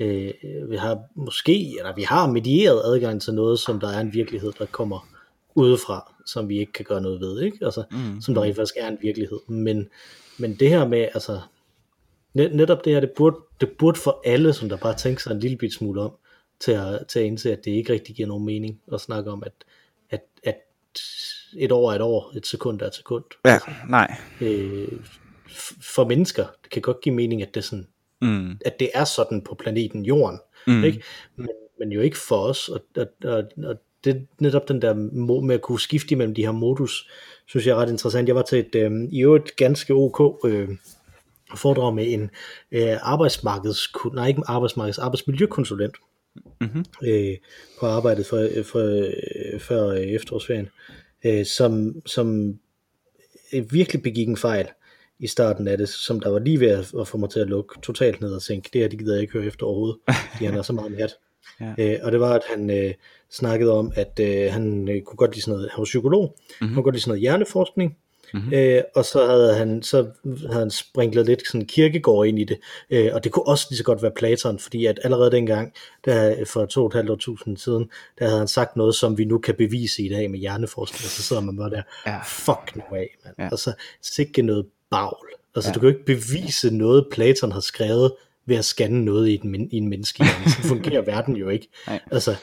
[0.00, 0.32] øh,
[0.70, 4.52] vi har måske, eller vi har medieret adgang til noget, som der er en virkelighed,
[4.58, 5.08] der kommer
[5.54, 7.58] udefra, som vi ikke kan gøre noget ved, ikke?
[7.62, 8.20] Altså, mm.
[8.20, 9.38] som der rent faktisk er en virkelighed.
[9.48, 9.88] Men,
[10.38, 11.40] men det her med, altså,
[12.34, 15.30] net, netop det her, det burde, det burde for alle, som der bare tænker sig
[15.30, 16.12] en lille bit smule om,
[16.60, 19.42] til at, til at indse, at det ikke rigtig giver nogen mening at snakke om,
[19.46, 19.52] at,
[20.10, 20.56] at, at
[21.56, 23.24] et år er et år, et sekund er et sekund.
[23.44, 24.16] Ja, altså, nej.
[24.40, 24.88] Øh,
[25.94, 27.86] for mennesker, det kan godt give mening, at det, sådan,
[28.22, 28.58] mm.
[28.64, 30.84] at det er sådan på planeten Jorden, mm.
[30.84, 31.02] ikke?
[31.36, 34.94] Men, men jo ikke for os, og, og, og, og det netop den der
[35.40, 37.10] med at kunne skifte imellem de her modus,
[37.46, 38.28] synes jeg er ret interessant.
[38.28, 40.68] Jeg var til et øh, i øvrigt ganske ok øh,
[41.56, 42.30] foredrag med en
[42.72, 45.96] øh, arbejdsmarkeds, nej ikke arbejdsmarkeds, arbejdsmiljøkonsulent,
[46.60, 46.84] mm-hmm.
[47.04, 47.36] øh,
[47.80, 49.06] på arbejdet for, for,
[49.58, 50.68] før efterårsferien,
[51.24, 52.58] øh, som, som
[53.70, 54.68] virkelig begik en fejl
[55.18, 57.80] i starten af det, som der var lige ved at, få mig til at lukke
[57.82, 59.98] totalt ned og tænke, det her, det gider jeg ikke høre efter overhovedet,
[60.32, 61.10] fordi han er så meget hat.
[61.60, 61.74] Ja.
[61.78, 62.94] Øh, og det var, at han øh,
[63.30, 66.66] snakkede om, at øh, han øh, kunne godt lide sådan noget, han var psykolog, mm-hmm.
[66.66, 67.96] han kunne godt lide sådan noget hjerneforskning,
[68.34, 68.52] Mm-hmm.
[68.52, 72.58] Øh, og så havde han så havde han sprinklet lidt sådan kirkegård ind i det,
[72.90, 75.72] øh, og det kunne også lige så godt være Platon, fordi at allerede dengang,
[76.04, 79.24] der for to og et halvt tusind siden, der havde han sagt noget, som vi
[79.24, 82.18] nu kan bevise i dag med hjerneforskning, og så sidder man bare der, ja.
[82.26, 83.34] fuck no way, man.
[83.38, 83.48] Ja.
[83.52, 85.26] Og så sikke noget bagl.
[85.54, 85.74] Altså ja.
[85.74, 88.12] du kan jo ikke bevise noget, Platon har skrevet,
[88.46, 90.50] ved at scanne noget i, den, i en menneskehjerne.
[90.50, 91.68] Så fungerer verden jo ikke.
[91.86, 92.00] Nej.
[92.10, 92.36] Altså,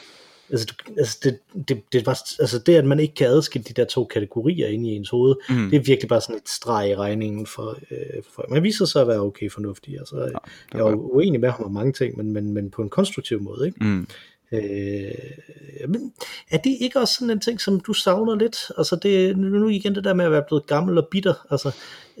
[0.50, 3.84] Altså, altså det, det, det, var, altså det, at man ikke kan adskille de der
[3.84, 5.70] to kategorier ind i ens hoved, mm.
[5.70, 9.02] det er virkelig bare sådan et streg i regningen for, øh, for man viser sig
[9.02, 9.98] at være okay fornuftig.
[9.98, 10.38] Altså, ja,
[10.78, 13.42] jeg er jo uenig med ham om mange ting, men, men, men på en konstruktiv
[13.42, 13.66] måde.
[13.66, 13.84] Ikke?
[13.84, 14.06] Mm.
[14.52, 16.12] Øh, men
[16.50, 18.56] er det ikke også sådan en ting, som du savner lidt?
[18.78, 21.76] Altså det, nu igen det der med at være blevet gammel og bitter, altså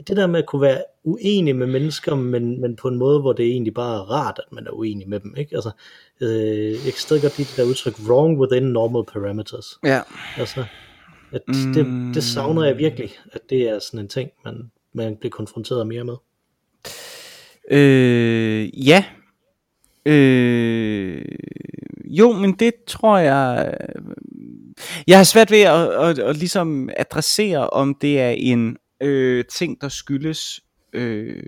[0.08, 3.32] det der med at kunne være uenig med mennesker, men, men på en måde, hvor
[3.32, 5.54] det egentlig bare er rart, at man er uenig med dem, ikke?
[5.54, 5.70] Altså,
[6.20, 9.78] øh, jeg kan stadig godt lide det der udtryk, wrong within normal parameters.
[9.84, 10.00] Ja.
[10.36, 10.64] Altså,
[11.32, 11.72] at mm.
[11.74, 15.86] det, det savner jeg virkelig, at det er sådan en ting, man, man bliver konfronteret
[15.86, 16.16] mere med.
[17.70, 19.04] Øh, ja.
[20.06, 20.85] Øh,
[22.18, 23.74] jo, men det tror jeg...
[23.80, 24.02] Øh,
[25.06, 29.44] jeg har svært ved at, at, at, at ligesom adressere, om det er en øh,
[29.44, 30.60] ting, der skyldes
[30.92, 31.42] øh,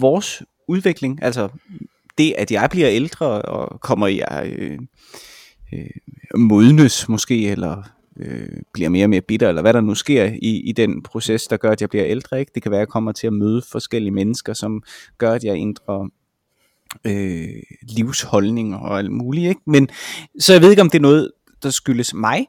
[0.00, 1.22] vores udvikling.
[1.22, 1.48] Altså
[2.18, 4.78] det, at jeg bliver ældre og kommer jeg øh,
[5.72, 7.82] øh, modnes måske, eller
[8.16, 11.46] øh, bliver mere og mere bitter, eller hvad der nu sker i, i den proces,
[11.46, 12.40] der gør, at jeg bliver ældre.
[12.40, 12.52] Ikke?
[12.54, 14.82] Det kan være, at jeg kommer til at møde forskellige mennesker, som
[15.18, 16.08] gør, at jeg ændrer
[17.04, 19.48] øh, livsholdninger og alt muligt.
[19.48, 19.60] Ikke?
[19.66, 19.88] Men,
[20.38, 22.46] så jeg ved ikke, om det er noget, der skyldes mig,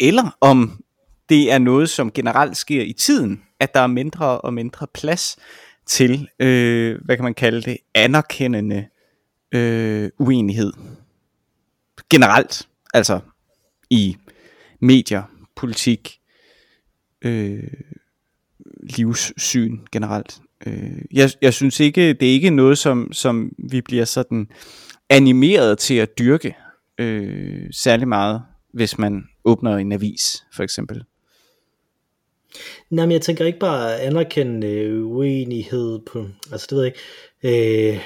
[0.00, 0.82] eller om
[1.28, 5.36] det er noget, som generelt sker i tiden, at der er mindre og mindre plads
[5.86, 8.86] til, øh, hvad kan man kalde det, anerkendende
[9.52, 10.72] øh, uenighed.
[12.10, 13.20] Generelt, altså
[13.90, 14.16] i
[14.80, 15.22] medier,
[15.56, 16.18] politik,
[17.22, 17.62] øh,
[18.82, 20.40] livssyn generelt.
[20.66, 24.48] Øh, jeg, jeg synes ikke, det er ikke noget, som, som vi bliver sådan
[25.10, 26.54] animeret til at dyrke
[26.98, 31.04] øh, særlig meget, hvis man åbner en avis, for eksempel.
[32.90, 36.94] Nej, men jeg tænker ikke bare at anerkende øh, uenighed på, altså det ved jeg
[37.42, 38.00] ikke, øh,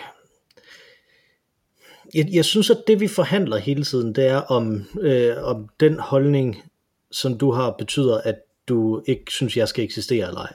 [2.14, 5.98] jeg, jeg synes, at det vi forhandler hele tiden, det er om, øh, om den
[5.98, 6.62] holdning,
[7.10, 8.34] som du har, betyder, at
[8.68, 10.52] du ikke synes, jeg skal eksistere eller ej.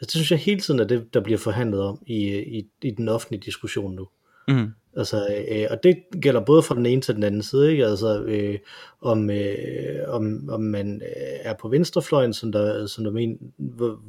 [0.00, 2.90] Altså, det synes jeg hele tiden er det, der bliver forhandlet om i, i, i
[2.90, 4.08] den offentlige diskussion nu.
[4.48, 4.70] Mm.
[4.96, 7.86] Altså, øh, og det gælder både fra den ene til den anden side, ikke?
[7.86, 8.58] Altså, øh,
[9.00, 13.38] om, øh, om, om man øh, er på venstrefløjen, som der, som der men,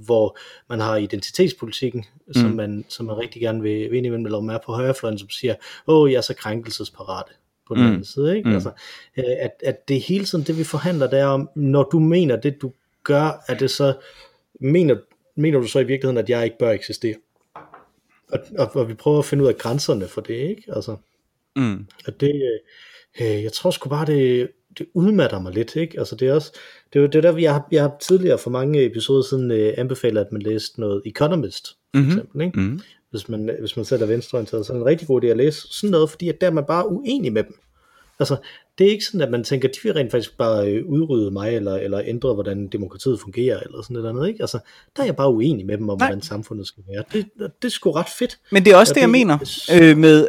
[0.06, 0.38] hvor
[0.69, 2.34] man har identitetspolitikken, mm.
[2.34, 4.71] som, man, som man rigtig gerne vil, vil ind imellem, eller om man er på
[4.71, 5.56] højrefløjen, som siger,
[5.88, 7.32] åh, jeg er så krænkelsesparate.
[7.67, 7.89] på den mm.
[7.89, 8.38] anden side.
[8.38, 8.50] Ikke?
[8.50, 8.56] Mm.
[8.56, 8.71] Altså,
[9.17, 12.36] øh, at, at det hele tiden, det vi forhandler, det er om, når du mener
[12.36, 12.71] det, du
[13.04, 13.93] gør, er det så,
[14.60, 14.95] mener,
[15.38, 17.15] mener du så i virkeligheden, at jeg ikke bør eksistere?
[18.32, 20.63] Og, og, og vi prøver at finde ud af grænserne for det, ikke?
[20.67, 20.95] Altså,
[21.56, 21.88] mm.
[22.06, 22.60] at det,
[23.21, 26.00] øh, jeg tror sgu bare, det, det udmatter mig lidt, ikke?
[26.00, 26.52] Altså det er også,
[26.93, 29.73] det er, det er der, jeg har, jeg har tidligere for mange episoder siden øh,
[29.78, 32.12] anbefalet, at man læste noget Economist, for mm-hmm.
[32.12, 32.60] eksempel, ikke?
[32.60, 32.82] Mm-hmm.
[33.12, 35.38] Hvis man, hvis man selv er venstreorienteret, så er det en rigtig god idé at
[35.38, 37.56] læse sådan noget, fordi at der er man bare uenig med dem.
[38.19, 38.38] Altså,
[38.78, 41.56] det er ikke sådan, at man tænker, de vil rent faktisk bare øh, udrydde mig,
[41.56, 44.44] eller, eller ændre, hvordan demokratiet fungerer, eller sådan noget andet, ikke?
[44.44, 44.60] Altså,
[44.96, 46.08] der er jeg bare uenig med dem om, Nej.
[46.08, 47.04] hvordan samfundet skal være.
[47.13, 48.40] Det, det er sgu ret fedt.
[48.52, 50.28] Men det er også det, det, jeg mener øh, med,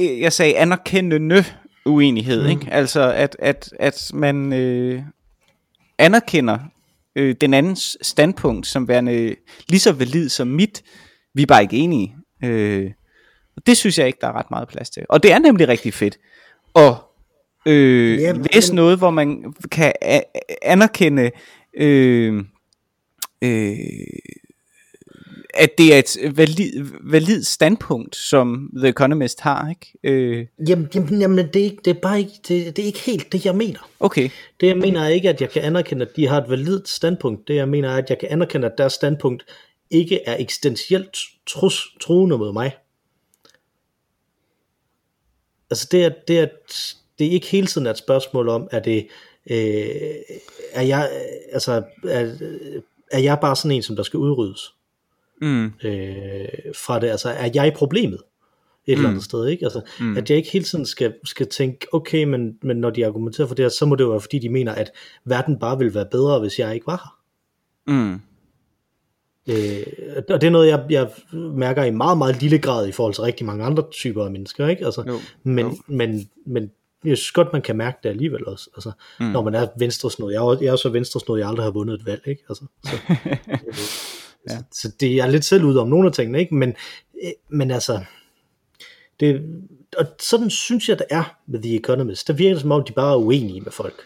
[0.00, 1.44] øh, jeg sagde anerkendende
[1.86, 2.48] uenighed, mm.
[2.48, 2.66] ikke?
[2.70, 5.02] Altså, at, at, at man øh,
[5.98, 6.58] anerkender
[7.16, 9.34] øh, den andens standpunkt som værende
[9.68, 10.82] lige så valid som mit,
[11.34, 12.16] vi er bare ikke enige.
[12.44, 12.90] Øh,
[13.56, 15.02] og det synes jeg ikke, der er ret meget plads til.
[15.08, 16.18] Og det er nemlig rigtig fedt
[16.76, 16.94] at
[17.66, 19.92] øh, Jamen, læse noget, hvor man kan
[20.62, 21.30] anerkende
[21.76, 22.44] øh,
[23.42, 23.76] øh,
[25.54, 29.98] at det er et valid, valid standpunkt, som The Economist har, ikke?
[30.04, 30.46] Øh.
[30.68, 33.32] Jamen, jamen, jamen det, er ikke, det er bare ikke, det, det er ikke helt
[33.32, 33.90] det, jeg mener.
[34.00, 34.30] Okay.
[34.60, 37.48] Det jeg mener er ikke, at jeg kan anerkende, at de har et validt standpunkt.
[37.48, 39.44] Det jeg mener er, at jeg kan anerkende, at deres standpunkt
[39.90, 42.76] ikke er eksistentielt trus, truende mod mig.
[45.70, 46.46] Altså det er, det er,
[47.18, 49.06] det er ikke hele tiden et spørgsmål om, at det,
[49.50, 49.86] øh,
[50.72, 51.10] er jeg,
[51.52, 52.36] altså, er,
[53.12, 54.74] er jeg bare sådan en, som der skal udryddes?
[55.40, 55.64] mm.
[55.84, 57.08] øh, fra det.
[57.08, 58.20] Altså, er jeg problemet?
[58.86, 58.98] et mm.
[58.98, 59.64] eller andet sted, ikke?
[59.64, 60.16] Altså, mm.
[60.16, 63.54] at jeg ikke hele tiden skal, skal tænke, okay, men, men når de argumenterer for
[63.54, 64.90] det her, så må det jo være, fordi de mener, at
[65.24, 67.16] verden bare ville være bedre, hvis jeg ikke var
[67.86, 67.94] her.
[67.96, 68.20] Mm.
[69.48, 69.86] Øh,
[70.28, 73.22] og det er noget, jeg, jeg mærker i meget, meget lille grad i forhold til
[73.22, 74.84] rigtig mange andre typer af mennesker, ikke?
[74.84, 75.18] Altså, jo.
[75.42, 75.76] Men, jo.
[75.86, 76.70] men, men
[77.04, 79.26] jeg synes godt, man kan mærke det alligevel også, altså, mm.
[79.26, 80.32] når man er venstresnået.
[80.32, 82.42] Jeg er, jeg er så venstresnået, jeg aldrig har vundet et valg, ikke?
[82.48, 82.96] Altså, så,
[84.50, 84.56] Ja.
[84.56, 86.54] Så, så det er lidt selv ud om nogle af tingene, ikke?
[86.54, 86.74] Men,
[87.24, 88.04] øh, men altså,
[89.20, 89.42] det,
[89.98, 92.28] og sådan synes jeg, det er med The Economist.
[92.28, 94.02] Det virker som om, de bare er uenige med folk.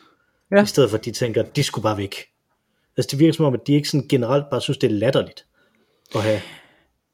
[0.50, 0.62] Ja.
[0.62, 2.16] I stedet for, at de tænker, de skulle bare væk.
[2.96, 5.44] Altså det virker som om, at de ikke sådan generelt bare synes, det er latterligt
[6.14, 6.40] at have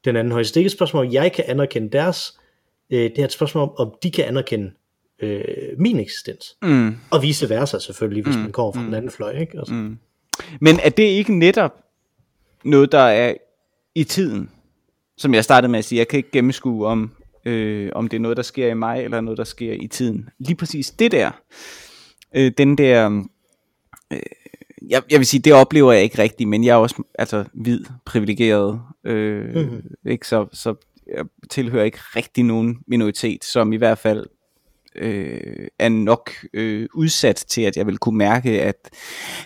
[0.04, 0.48] den anden højde.
[0.48, 2.38] det er ikke et spørgsmål, om jeg kan anerkende deres.
[2.90, 4.70] Øh, det er et spørgsmål om, om de kan anerkende
[5.22, 5.44] øh,
[5.78, 6.56] min eksistens.
[6.62, 6.96] Mm.
[7.10, 8.42] Og vice versa selvfølgelig, hvis mm.
[8.42, 8.86] man kommer fra mm.
[8.86, 9.38] den anden fløj.
[9.38, 9.58] Ikke?
[9.58, 9.74] Altså.
[9.74, 9.98] Mm.
[10.60, 11.74] Men er det ikke netop
[12.64, 13.34] noget, der er
[13.94, 14.50] i tiden.
[15.16, 17.10] Som jeg startede med at sige, jeg kan ikke gennemskue om,
[17.44, 20.28] øh, om det er noget, der sker i mig, eller noget, der sker i tiden.
[20.38, 21.30] Lige præcis det der,
[22.36, 23.22] øh, den der,
[24.12, 24.18] øh,
[24.88, 27.84] jeg, jeg vil sige, det oplever jeg ikke rigtigt, men jeg er også altså hvid,
[28.04, 29.82] privilegeret, øh, mm-hmm.
[30.06, 30.74] ikke så, så
[31.06, 34.26] jeg tilhører ikke rigtig nogen minoritet, som i hvert fald
[34.96, 38.90] øh, er nok øh, udsat til, at jeg vil kunne mærke, at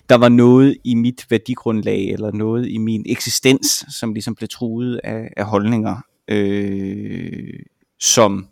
[0.09, 5.01] der var noget i mit værdigrundlag, eller noget i min eksistens, som ligesom blev truet
[5.05, 5.97] af, af holdninger,
[6.29, 7.61] øh,
[8.01, 8.49] som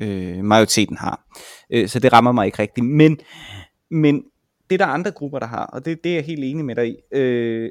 [0.00, 1.26] øh, majoriteten har.
[1.70, 2.86] Øh, så det rammer mig ikke rigtigt.
[2.86, 3.18] Men,
[3.90, 4.24] men
[4.70, 6.76] det er der andre grupper, der har, og det, det er jeg helt enig med
[6.76, 7.16] dig i.
[7.16, 7.70] Øh,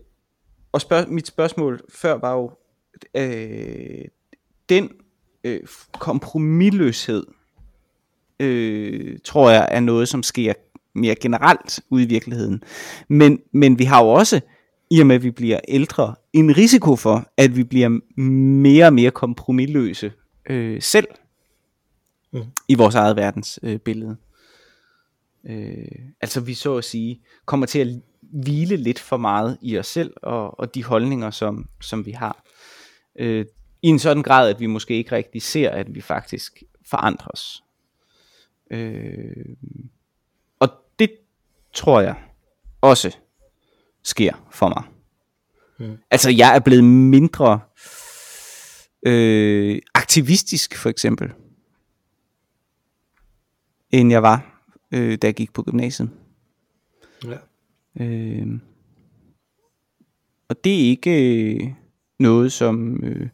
[0.72, 2.52] og spørg, mit spørgsmål før var jo,
[3.18, 4.06] øh,
[4.70, 4.90] den
[5.44, 5.60] øh,
[5.94, 7.24] kompromilløshed,
[8.42, 10.54] øh, tror jeg er noget, som sker
[10.96, 12.64] mere generelt ude i virkeligheden.
[13.08, 14.42] Men, men vi har jo også,
[14.92, 18.94] i og med at vi bliver ældre, en risiko for, at vi bliver mere og
[18.94, 20.12] mere kompromilløse
[20.50, 21.08] øh, selv
[22.34, 22.42] mm.
[22.68, 23.80] i vores eget verdens øh.
[25.46, 25.86] Øh,
[26.22, 27.88] altså vi så at sige kommer til at
[28.22, 32.44] hvile lidt for meget i os selv og, og de holdninger som, som vi har.
[33.20, 33.46] Øh,
[33.82, 37.64] I en sådan grad at vi måske ikke rigtig ser at vi faktisk forandres.
[38.72, 39.56] Øh,
[40.60, 40.70] og
[41.00, 41.12] det
[41.74, 42.16] tror jeg
[42.82, 43.18] også
[44.04, 44.84] sker for mig.
[45.80, 45.98] Mm.
[46.12, 47.60] Altså jeg er blevet mindre
[49.06, 51.32] øh, aktivistisk for eksempel,
[53.92, 56.10] end jeg var, øh, da jeg gik på gymnasiet.
[57.26, 57.38] Ja.
[58.06, 58.48] Øh,
[60.50, 61.74] og det er ikke øh,
[62.20, 63.30] noget, som, øh,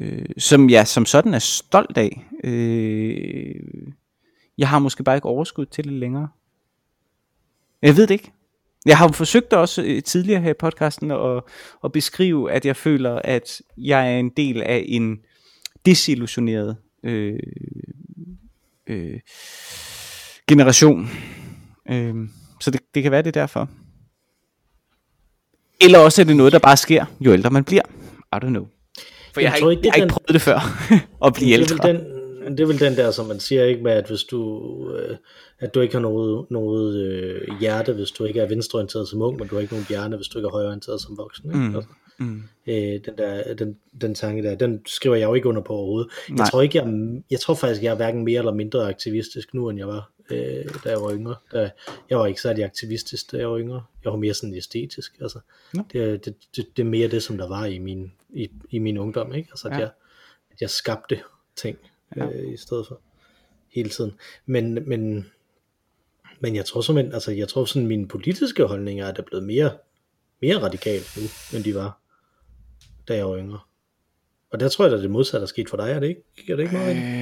[0.00, 2.26] øh, som jeg som sådan er stolt af.
[2.44, 3.85] Øh,
[4.58, 6.28] jeg har måske bare ikke overskud til det længere.
[7.82, 8.32] Jeg ved det ikke.
[8.86, 11.42] Jeg har forsøgt også øh, tidligere her i podcasten at,
[11.84, 15.18] at beskrive, at jeg føler, at jeg er en del af en
[15.86, 17.38] desillusioneret øh,
[18.86, 19.20] øh,
[20.48, 21.08] generation.
[21.90, 22.14] Øh,
[22.60, 23.68] så det, det kan være det er derfor.
[25.80, 27.82] Eller også er det noget, der bare sker, jo ældre man bliver.
[28.32, 28.66] I don't know.
[29.34, 30.58] For jeg, jeg har, ikke, ikke, jeg har ikke prøvet det før,
[31.26, 31.88] at blive ældre.
[31.88, 32.15] Den,
[32.48, 34.60] det er vel den der, som man siger ikke med, at hvis du,
[34.94, 35.16] øh,
[35.58, 39.38] at du ikke har noget, noget øh, hjerte, hvis du ikke er venstreorienteret som ung,
[39.38, 41.50] men du har ikke nogen hjerne, hvis du ikke er højreorienteret som voksen.
[41.50, 41.58] Ikke?
[41.58, 41.74] Mm.
[41.74, 42.42] Altså, Mm.
[42.66, 46.10] øh, den, der, den, den tanke der, den skriver jeg jo ikke under på overhovedet.
[46.28, 46.36] Nej.
[46.38, 49.68] Jeg tror ikke, jeg, jeg tror faktisk, jeg er hverken mere eller mindre aktivistisk nu,
[49.68, 51.34] end jeg var, øh, da jeg var yngre.
[51.52, 51.70] Da,
[52.10, 53.82] jeg var ikke særlig aktivistisk, da jeg var yngre.
[54.04, 55.16] Jeg var mere sådan æstetisk.
[55.20, 55.38] Altså,
[55.74, 55.82] Nå.
[55.92, 58.98] det, det, det, det, er mere det, som der var i min, i, i min
[58.98, 59.34] ungdom.
[59.34, 59.48] Ikke?
[59.52, 59.78] Altså, at, Ja.
[59.78, 59.90] jeg,
[60.52, 61.20] at jeg skabte
[61.56, 61.78] ting
[62.16, 62.26] Ja.
[62.26, 63.00] øh, i stedet for
[63.74, 64.12] hele tiden.
[64.46, 65.26] Men, men,
[66.40, 69.70] men jeg tror simpelthen, altså jeg tror sådan mine politiske holdninger er der blevet mere,
[70.42, 71.22] mere radikalt nu,
[71.56, 72.00] end de var,
[73.08, 73.58] da jeg var yngre.
[74.50, 76.22] Og der tror jeg, at det modsatte er sket for dig, er det ikke?
[76.48, 76.96] Er det ikke meget?
[76.96, 77.16] Øh,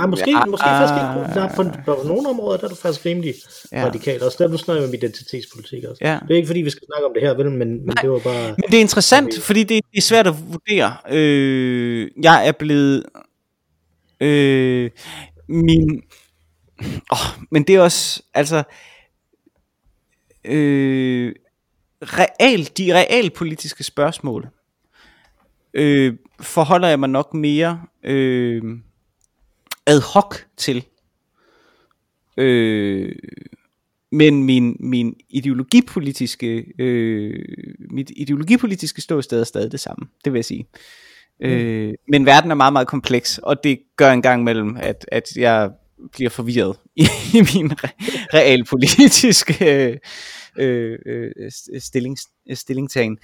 [0.00, 1.34] Ja, måske, ja, måske faktisk ikke.
[1.34, 3.34] Der er på, på nogle områder, der er du faktisk rimelig
[3.72, 3.84] Ja.
[3.86, 4.22] radikal.
[4.22, 5.98] Også der nu snakker jeg om identitetspolitik også.
[6.04, 6.18] Ja.
[6.22, 8.18] Det er ikke fordi, vi skal snakke om det her, vel, men, men det var
[8.18, 8.48] bare...
[8.48, 10.96] Men det er interessant, fordi det, det er svært at vurdere.
[11.10, 13.04] Øh, jeg er blevet...
[14.20, 14.90] Øh,
[15.48, 16.02] min...
[17.12, 18.22] Oh, men det er også...
[18.34, 18.62] Altså...
[20.44, 21.32] Øh,
[22.02, 24.48] real, de realpolitiske spørgsmål
[25.74, 28.62] øh, forholder jeg mig nok mere øh,
[29.86, 30.84] ad hoc til.
[32.36, 33.12] Øh,
[34.12, 37.44] men min, min ideologipolitiske, øh,
[37.90, 40.66] mit ideologipolitiske ståsted er stadig det samme, det vil jeg sige.
[41.40, 41.46] Mm.
[41.46, 45.36] Øh, men verden er meget, meget kompleks, og det gør en gang mellem, at, at
[45.36, 45.70] jeg
[46.12, 49.98] bliver forvirret i, i min re- realpolitiske øh,
[50.58, 52.22] øh, øh, stillings,
[52.54, 53.18] stillingtagen.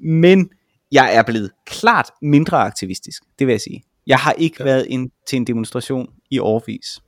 [0.00, 0.50] Men
[0.92, 3.82] jeg er blevet klart mindre aktivistisk, det vil jeg sige.
[4.06, 4.64] Jeg har ikke ja.
[4.64, 7.00] Været ind til en demonstration i årvis.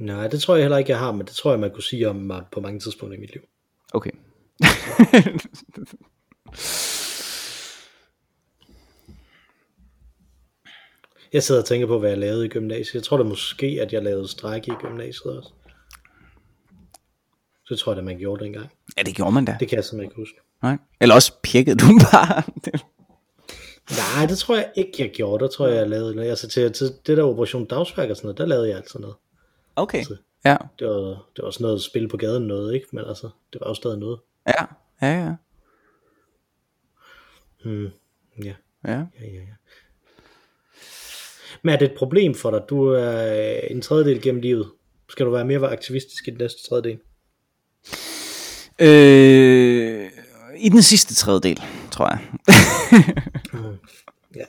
[0.00, 2.08] Nej, det tror jeg heller ikke, jeg har, men det tror jeg, man kunne sige
[2.08, 3.42] om mig på mange tidspunkter i mit liv.
[3.94, 4.10] Okay.
[11.32, 12.94] Jeg sidder og tænker på, hvad jeg lavede i gymnasiet.
[12.94, 15.50] Jeg tror da måske, at jeg lavede strække i gymnasiet også.
[17.64, 18.70] Så tror jeg, at man gjorde det engang.
[18.96, 19.56] ja, det gjorde man da.
[19.60, 20.36] Det kan jeg simpelthen ikke huske.
[20.62, 20.76] Nej.
[21.00, 22.42] Eller også pirkede du bare.
[23.90, 25.44] Nej, det tror jeg ikke, jeg gjorde.
[25.44, 26.30] Der tror jeg, jeg lavede noget.
[26.30, 29.16] Altså til, til det der Operation Dagsværk og sådan noget, der lavede jeg altid noget.
[29.76, 30.04] okay.
[30.44, 30.56] Ja.
[30.78, 32.86] Det var, det var sådan noget spil på gaden noget, ikke?
[32.92, 34.18] Men altså, det var jo stadig noget.
[34.46, 34.64] Ja.
[35.02, 35.34] Ja, ja.
[37.64, 37.88] Hmm.
[38.44, 38.54] Ja,
[38.84, 38.92] Ja.
[38.92, 39.54] ja, ja, ja.
[41.62, 42.60] Men er det et problem for dig?
[42.70, 44.70] Du er øh, en tredjedel gennem livet.
[45.08, 46.98] Skal du være mere aktivistisk i den næste tredjedel?
[48.78, 50.10] Øh,
[50.56, 51.62] I den sidste tredjedel,
[51.92, 52.18] tror jeg.
[54.36, 54.44] Ja.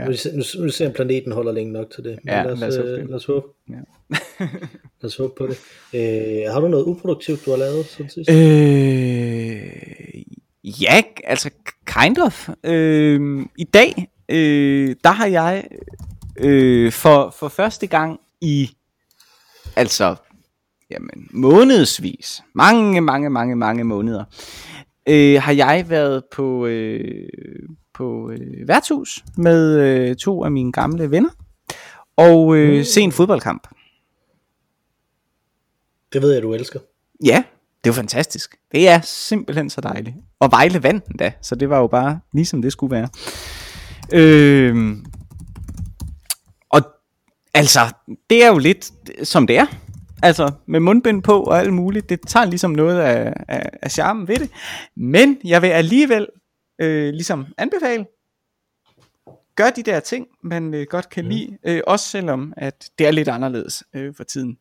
[0.00, 0.04] ja.
[0.04, 2.18] Nu, nu, nu ser jeg, om planeten holder længe nok til det.
[2.24, 3.46] Men Ja, lad, os, lad os håbe øh, lad os håbe.
[3.68, 3.74] Ja.
[5.00, 5.58] lad os håbe på det.
[5.94, 8.30] Øh, har du noget uproduktivt, du har lavet siden sidst?
[8.30, 8.42] Øh,
[10.82, 11.50] ja, altså
[11.86, 12.48] kind of.
[12.64, 15.64] Øh, I dag, øh, der har jeg
[16.40, 18.70] øh, for, for første gang i,
[19.76, 20.16] altså,
[20.90, 24.24] jamen, månedsvis, mange, mange, mange, mange måneder,
[25.08, 27.28] øh, har jeg været på, øh,
[27.94, 31.30] på øh, værtshus med øh, to af mine gamle venner,
[32.16, 33.68] og øh, se en fodboldkamp.
[36.12, 36.80] Det ved jeg, du elsker.
[37.24, 37.42] Ja,
[37.84, 38.56] det var fantastisk.
[38.72, 40.16] Det er simpelthen så dejligt.
[40.40, 43.08] Og Vejle vandt den da, så det var jo bare ligesom det skulle være.
[44.12, 45.04] Øhm,
[46.70, 46.80] og
[47.54, 47.80] altså,
[48.30, 48.92] det er jo lidt
[49.22, 49.66] som det er.
[50.22, 52.08] Altså, med mundbind på og alt muligt.
[52.08, 54.50] Det tager ligesom noget af, af, af charmen ved det.
[54.96, 56.26] Men jeg vil alligevel
[56.80, 58.06] øh, ligesom anbefale,
[59.56, 61.58] gør de der ting, man øh, godt kan lide.
[61.66, 64.58] Øh, også selvom, at det er lidt anderledes øh, for tiden.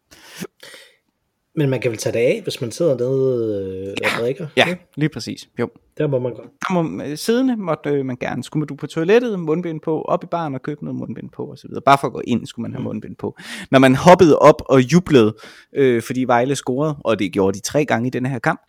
[1.57, 4.47] Men man kan vel tage det af, hvis man sidder nede øh, og drikker?
[4.57, 4.81] Ja, ikke?
[4.95, 5.49] lige præcis.
[5.59, 5.69] Jo.
[5.97, 6.47] Der må man godt.
[6.67, 8.43] der må, øh, siddende måtte øh, man gerne.
[8.43, 11.51] Skulle man du på toilettet, mundbind på, op i baren og købe noget mundbind på
[11.51, 11.69] osv.
[11.85, 13.37] Bare for at gå ind, skulle man have mundbind på.
[13.71, 15.35] Når man hoppede op og jublede,
[15.75, 18.61] øh, fordi Vejle scorede, og det gjorde de tre gange i denne her kamp,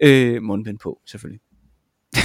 [0.00, 1.40] øh, mundbind på selvfølgelig.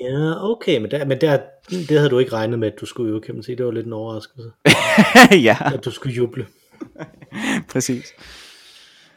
[0.00, 1.38] Ja, okay, men, der, men der,
[1.70, 3.56] det havde du ikke regnet med, at du skulle jo, kan man sige.
[3.56, 4.50] Det var lidt en overraskelse,
[5.48, 6.46] ja, at du skulle juble.
[7.72, 8.14] præcis.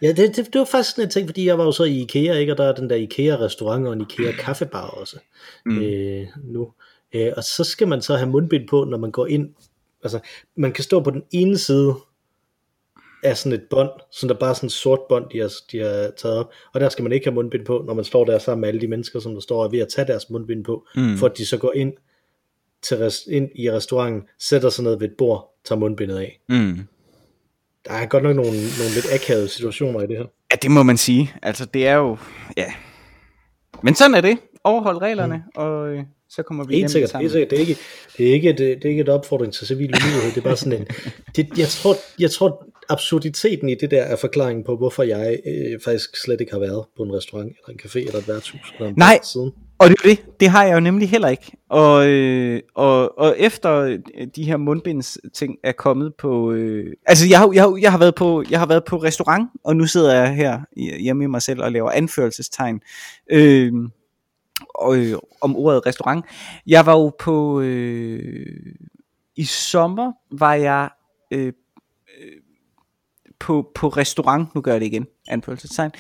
[0.02, 2.02] Ja, det, det, det var faktisk sådan en ting, fordi jeg var jo så i
[2.02, 2.54] IKEA, ikke?
[2.54, 5.20] og der er den der IKEA-restaurant og en IKEA-kaffebar også
[5.66, 5.82] mm.
[5.82, 6.72] øh, nu.
[7.14, 9.50] Øh, og så skal man så have mundbind på, når man går ind.
[10.04, 10.20] Altså,
[10.56, 11.96] man kan stå på den ene side
[13.24, 15.80] af sådan et bånd, sådan der bare er sådan et sort bånd, de har, de
[15.80, 18.40] har taget op, og der skal man ikke have mundbind på, når man står der
[18.40, 20.64] sammen med alle de mennesker, som der står og er ved at tage deres mundbind
[20.64, 21.18] på, mm.
[21.18, 21.94] for at de så går ind,
[22.82, 26.40] til rest, ind i restauranten, sætter sig ned ved et bord, tager mundbindet af.
[26.50, 26.80] Mm.
[27.88, 30.26] Der er godt nok nogle, nogle lidt akavede situationer i det her.
[30.52, 31.34] Ja, det må man sige.
[31.44, 32.18] Altså, det er jo...
[32.58, 32.74] Ja.
[33.84, 34.38] Men sådan er det.
[34.64, 35.62] Overhold reglerne, mm.
[35.62, 37.50] og øh, Så kommer vi Helt hjem sikkert, helt sikkert.
[37.50, 37.78] Det er ikke,
[38.18, 40.30] det er ikke, et, det er ikke et opfordring til civil ulydighed.
[40.30, 40.88] Det er bare sådan en...
[41.36, 45.80] Det, jeg, tror, jeg tror, absurditeten i det der er forklaringen på, hvorfor jeg øh,
[45.86, 48.74] faktisk slet ikke har været på en restaurant, eller en café, eller et værtshus.
[48.76, 49.20] Eller en Nej.
[49.24, 49.52] Siden.
[49.80, 51.52] Og det er det, det har jeg jo nemlig heller ikke.
[51.70, 54.00] Og, øh, og, og efter øh,
[54.36, 57.98] de her mundbinds ting er kommet på, øh, altså jeg har, jeg, har, jeg, har
[57.98, 60.62] været på, jeg har været på restaurant, og nu sidder jeg her
[61.02, 62.82] hjemme i mig selv og laver anførselstegn
[63.32, 63.74] øh,
[64.76, 66.26] og, øh, om ordet restaurant.
[66.68, 68.56] Jeg var jo på, øh,
[69.36, 70.90] i sommer var jeg
[71.32, 71.54] øh, øh,
[73.40, 75.92] på, på restaurant, nu gør jeg det igen, anførselstegn,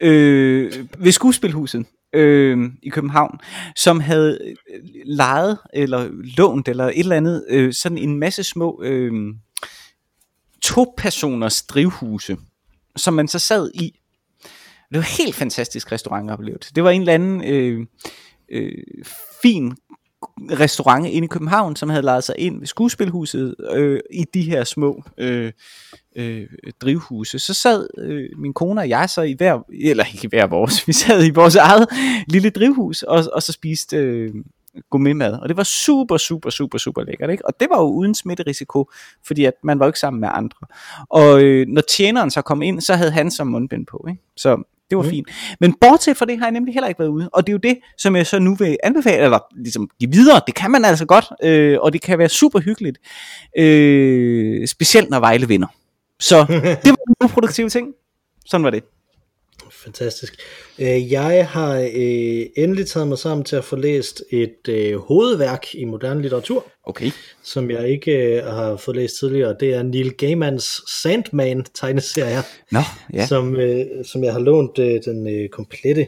[0.00, 3.38] øh, ved skuespilhuset øh, i København,
[3.76, 6.08] som havde øh, lejet eller
[6.38, 9.34] lånt eller et eller andet, øh, sådan en masse små øh,
[10.62, 12.36] to-personers drivhuse,
[12.96, 14.00] som man så sad i.
[14.90, 16.74] Det var helt fantastisk restaurantoplevelse.
[16.74, 17.86] Det var en eller anden øh,
[18.48, 18.84] øh,
[19.42, 19.76] fin
[20.50, 24.64] restaurant inde i København, som havde lejet sig ind ved skuespilhuset øh, i de her
[24.64, 25.52] små øh,
[26.16, 26.46] øh,
[26.80, 27.38] drivhuse.
[27.38, 30.82] Så sad øh, min kone og jeg så i hver, eller ikke i hver vores,
[30.88, 31.88] vi sad i vores eget
[32.28, 34.34] lille drivhus, og, og så spiste øh,
[34.90, 35.32] gourmetmad.
[35.32, 37.30] Og det var super, super, super, super lækkert.
[37.30, 37.46] Ikke?
[37.46, 38.90] Og det var jo uden smitterisiko,
[39.26, 40.66] fordi at man var jo ikke sammen med andre.
[41.10, 44.06] Og øh, når tjeneren så kom ind, så havde han som mundbind på.
[44.08, 44.22] Ikke?
[44.36, 45.10] Så det var mm.
[45.10, 45.28] fint.
[45.60, 47.28] Men bortset fra det har jeg nemlig heller ikke været ude.
[47.32, 50.40] Og det er jo det, som jeg så nu vil anbefale, eller ligesom give videre.
[50.46, 52.98] Det kan man altså godt, øh, og det kan være super hyggeligt.
[53.58, 55.68] Øh, specielt når Vejle vinder.
[56.20, 56.44] Så
[56.84, 57.88] det var en produktive ting.
[58.46, 58.84] Sådan var det.
[59.70, 60.34] Fantastisk.
[60.78, 65.74] Øh, Jeg har øh, endelig taget mig sammen til at få læst et øh, hovedværk
[65.74, 67.10] i moderne litteratur, Okay.
[67.42, 69.56] som jeg ikke øh, har fået læst tidligere.
[69.60, 72.38] Det er Neil Gaimans Sandman tegneserie,
[72.72, 72.80] Nå,
[73.14, 73.26] ja.
[73.26, 76.06] som, øh, som jeg har lånt øh, den øh, komplette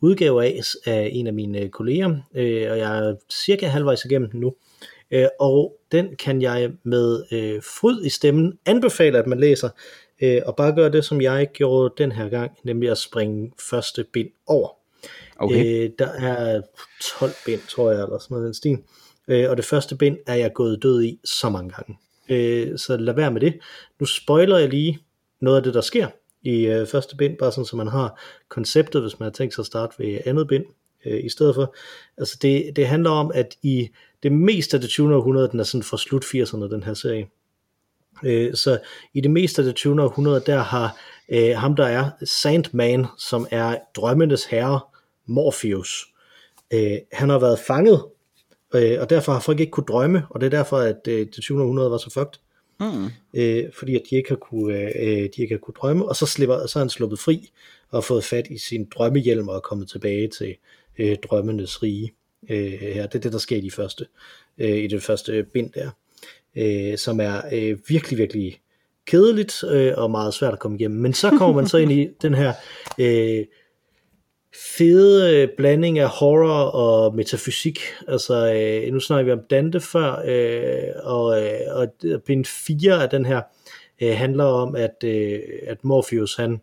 [0.00, 4.40] udgave af af en af mine kolleger, øh, og jeg er cirka halvvejs igennem den
[4.40, 4.54] nu.
[5.10, 9.68] Øh, og den kan jeg med øh, fryd i stemmen anbefale, at man læser,
[10.22, 14.04] øh, og bare gøre det, som jeg gjorde den her gang, nemlig at springe første
[14.04, 14.68] bind over.
[15.36, 15.84] Okay.
[15.84, 16.62] Øh, der er
[17.18, 18.78] 12 bind, tror jeg, eller sådan noget den stil.
[19.28, 21.98] Øh, og det første bind er jeg gået død i så mange gange.
[22.28, 23.58] Øh, så lad være med det.
[24.00, 24.98] Nu spoiler jeg lige
[25.40, 26.08] noget af det, der sker
[26.42, 29.62] i øh, første bind, bare sådan, så man har konceptet, hvis man har tænkt sig
[29.62, 30.64] at starte ved andet bind
[31.06, 31.74] øh, i stedet for.
[32.18, 33.88] Altså det, det handler om, at i
[34.22, 35.16] det meste af det 20.
[35.16, 37.26] århundrede, den er sådan fra slut 80'erne, den her serie.
[38.24, 38.78] Øh, så
[39.14, 40.02] i det meste af det 20.
[40.02, 40.96] århundrede, der har
[41.28, 44.80] øh, ham, der er Sandman, som er drømmenes herre,
[45.26, 46.06] Morpheus,
[46.72, 48.04] øh, han har været fanget,
[48.74, 51.42] øh, og derfor har folk ikke kunne drømme, og det er derfor, at øh, det
[51.42, 51.62] 20.
[51.62, 52.40] århundrede var så fucked.
[52.80, 53.10] Hmm.
[53.34, 56.26] Øh, fordi at de ikke har kunne, øh, de ikke har kunne drømme, og så,
[56.26, 57.50] slipper, så er han sluppet fri,
[57.90, 60.56] og fået fat i sin drømmehjelm, og er kommet tilbage til
[60.98, 62.12] øh, drømmenes rige.
[62.50, 63.06] Øh, her.
[63.06, 64.06] Det er det, der sker i, de første,
[64.58, 65.90] øh, i det første bind der,
[66.56, 68.60] øh, som er øh, virkelig, virkelig
[69.06, 71.00] kedeligt øh, og meget svært at komme igennem.
[71.00, 72.52] Men så kommer man så ind i den her
[72.98, 73.44] øh,
[74.78, 77.80] fede øh, blanding af horror og metafysik.
[78.08, 81.88] Altså, øh, nu snakker vi om Dante før, øh, og, øh, og
[82.26, 83.42] bind 4 af den her
[84.02, 86.60] øh, handler om, at, øh, at Morpheus han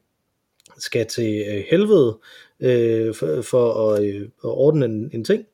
[0.78, 2.20] skal til øh, helvede
[2.60, 5.46] øh, for, for at, øh, at ordne en, en ting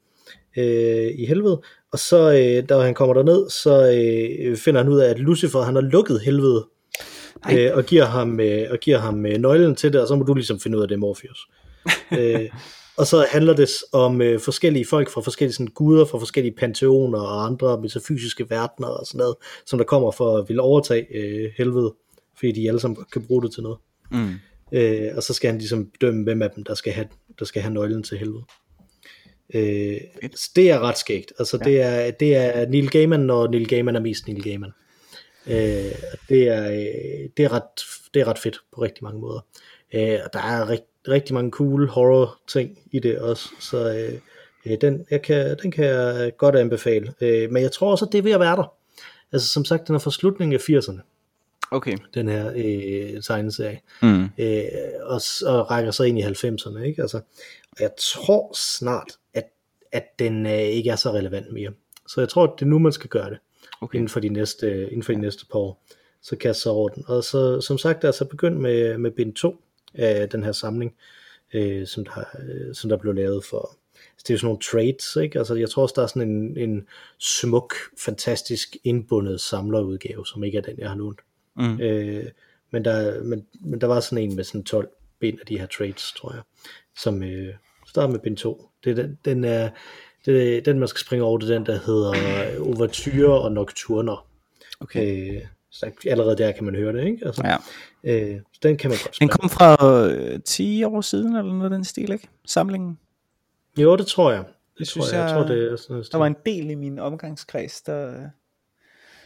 [0.57, 1.61] øh, i helvede,
[1.91, 5.61] og så øh, da han kommer derned, så øh, finder han ud af, at Lucifer
[5.61, 6.67] han har lukket helvede,
[7.51, 10.23] øh, og giver ham, øh, og giver ham øh, nøglen til det, og så må
[10.23, 11.47] du ligesom finde ud af det, Morpheus.
[12.19, 12.49] øh,
[12.97, 17.19] og så handler det om øh, forskellige folk fra forskellige sådan, guder, fra forskellige panteoner
[17.19, 19.35] og andre metafysiske verdener og sådan noget,
[19.65, 21.93] som der kommer for at ville overtage øh, helvede,
[22.37, 23.77] fordi de alle sammen kan bruge det til noget.
[24.11, 24.33] Mm.
[24.71, 27.07] Øh, og så skal han ligesom bedømme, hvem af dem, der skal have,
[27.39, 28.43] der skal have nøglen til helvede.
[29.53, 29.97] Øh,
[30.55, 31.33] det er ret skægt.
[31.39, 31.69] Altså ja.
[31.69, 34.71] det, er, det er Neil Gaiman, når Neil Gaiman er mest Neil Gaiman.
[35.47, 35.91] Øh,
[36.29, 37.63] det, er, øh, det, er ret,
[38.13, 39.39] det er ret fedt på rigtig mange måder.
[39.93, 44.19] Øh, og der er rigt, rigtig mange cool horror ting i det også, så øh,
[44.65, 47.13] øh, den, jeg kan, den kan jeg godt anbefale.
[47.21, 48.73] Øh, men jeg tror også, at det er ved at være der.
[49.31, 51.01] Altså som sagt, den er fra slutningen af 80'erne,
[51.71, 51.97] Okay.
[52.13, 54.23] den her øh, tegneserie Mm.
[54.37, 54.63] øh,
[55.01, 56.79] og, og rækker så ind i 90'erne.
[56.83, 57.01] Ikke?
[57.01, 57.17] Altså,
[57.71, 59.11] og jeg tror snart,
[59.91, 61.71] at, den øh, ikke er så relevant mere.
[62.07, 63.37] Så jeg tror, at det er nu, man skal gøre det,
[63.81, 63.95] Okay.
[63.95, 65.85] inden for de næste, inden for de næste par år.
[66.21, 67.03] Så kaste sig over den.
[67.07, 69.63] Og så, som sagt, altså begyndt med, med bind 2
[69.93, 70.95] af den her samling,
[71.53, 74.61] øh, som, der, øh, som der blev lavet for, altså, det er jo sådan nogle
[74.61, 75.39] trades, ikke?
[75.39, 76.87] Altså, jeg tror også, der er sådan en, en
[77.17, 81.19] smuk, fantastisk indbundet samlerudgave, som ikke er den, jeg har lånt.
[81.55, 81.81] Mm.
[81.81, 82.25] Øh,
[82.71, 85.65] men, der, men, men der var sådan en med sådan 12 bind af de her
[85.65, 86.41] trades, tror jeg,
[86.97, 87.53] som øh,
[87.89, 88.69] starter med bind 2.
[88.83, 89.69] Det, er den, den er,
[90.25, 92.13] det Det, den, man skal springe over, det er den, der hedder
[92.75, 94.27] Overture og Nocturner.
[94.79, 95.35] Okay.
[95.35, 97.25] Øh, så allerede der kan man høre det, ikke?
[97.25, 97.55] Altså, Ja.
[98.33, 99.29] øh, så den kan man godt Den spille.
[99.31, 102.27] kom fra øh, 10 år siden, eller noget den stil, ikke?
[102.45, 102.99] Samlingen.
[103.77, 104.39] Jo, det tror jeg.
[104.39, 104.47] Det,
[104.79, 105.19] Det tror synes jeg.
[105.19, 108.07] jeg jeg- tror, det er sådan noget Der var en del i min omgangskreds, der
[108.07, 108.23] øh,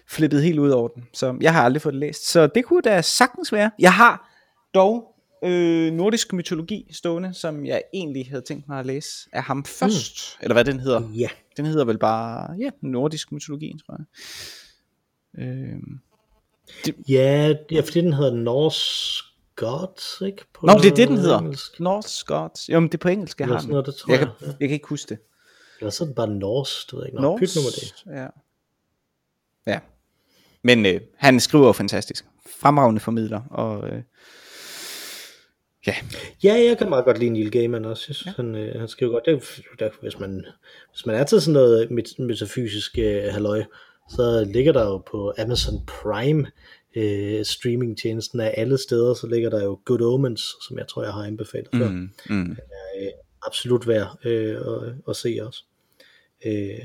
[0.08, 1.08] flippede helt ud over den.
[1.14, 2.28] Så jeg har aldrig fået det læst.
[2.28, 3.72] Så det kunne da sagtens være.
[3.80, 4.30] Jeg har
[4.74, 5.13] dog
[5.44, 10.38] øh, nordisk mytologi stående, som jeg egentlig havde tænkt mig at læse af ham først.
[10.40, 10.44] Mm.
[10.44, 11.10] Eller hvad den hedder.
[11.14, 11.28] Ja,
[11.58, 14.06] Den hedder vel bare, ja, nordisk mytologi, tror jeg.
[15.46, 15.78] Øh,
[17.10, 19.24] ja, ja fordi den hedder Norse
[19.56, 20.46] Gods, ikke?
[20.54, 21.40] På Nå, det er det, den hedder.
[21.40, 21.80] engelsk.
[21.80, 22.70] Norse Gods.
[22.70, 23.70] Jo, men det er på engelsk, jeg har den.
[23.70, 25.18] noget, det tror jeg, jeg, kan, jeg kan ikke huske det.
[25.80, 27.22] Eller så er den bare Norse, det ved ikke.
[27.22, 28.04] Nå, pyt nu med det.
[28.20, 28.28] Ja.
[29.68, 29.80] Ja.
[30.64, 32.26] Men øh, han skriver jo fantastisk.
[32.60, 33.42] Fremragende formidler.
[33.52, 34.04] Og, øh,
[35.88, 35.96] ja.
[36.44, 38.06] Ja, jeg kan meget godt lide Neil Gaiman også.
[38.10, 38.44] Jeg synes, ja.
[38.44, 39.26] han, øh, han skriver godt.
[39.26, 40.46] Det, er- der, hvis, man,
[40.92, 43.64] hvis man er til sådan noget met- metafysisk øh, halløj,
[44.10, 46.48] så ligger der jo på Amazon Prime
[46.96, 51.14] øh, streamingtjenesten af alle steder, så ligger der jo Good Omens, som jeg tror, jeg
[51.14, 51.90] har anbefalet før.
[51.90, 52.52] Mm, mm.
[52.52, 53.08] Øh,
[53.48, 55.64] absolut værd øh, at, at se også.
[56.46, 56.80] Øh,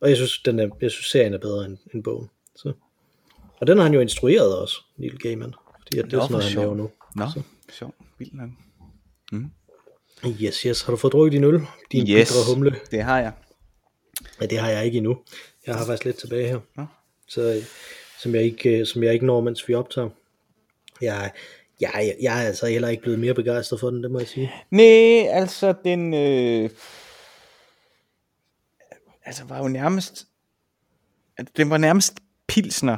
[0.00, 2.30] og jeg synes, den er, jeg synes, serien er bedre end, end bogen.
[2.56, 2.72] Så.
[3.60, 5.54] Og den har han jo instrueret også, Neil Gaiman.
[5.82, 6.78] Fordi at det er Nå, sådan noget, han laver sjovt.
[6.78, 6.90] nu.
[7.16, 7.42] Nå, Så.
[7.72, 7.94] sjov.
[8.22, 8.50] Vildt nok.
[10.42, 10.82] Yes, yes.
[10.82, 11.60] Har du fået drukket din øl?
[11.92, 12.76] Din Yes, bitre humle?
[12.90, 13.32] det har jeg.
[14.40, 15.18] Ja, det har jeg ikke endnu.
[15.66, 16.58] Jeg har faktisk lidt tilbage her.
[16.76, 16.86] Nå.
[17.28, 17.62] Så, øh,
[18.18, 20.08] som, jeg ikke, øh, som jeg ikke når, mens vi optager.
[21.00, 21.30] Jeg,
[21.80, 24.52] jeg, jeg er altså heller ikke blevet mere begejstret for den, det må jeg sige.
[24.70, 26.14] Nej, altså den...
[26.14, 26.70] Øh,
[29.24, 30.26] altså var jo nærmest...
[31.36, 32.14] at Den var nærmest
[32.48, 32.96] pilsner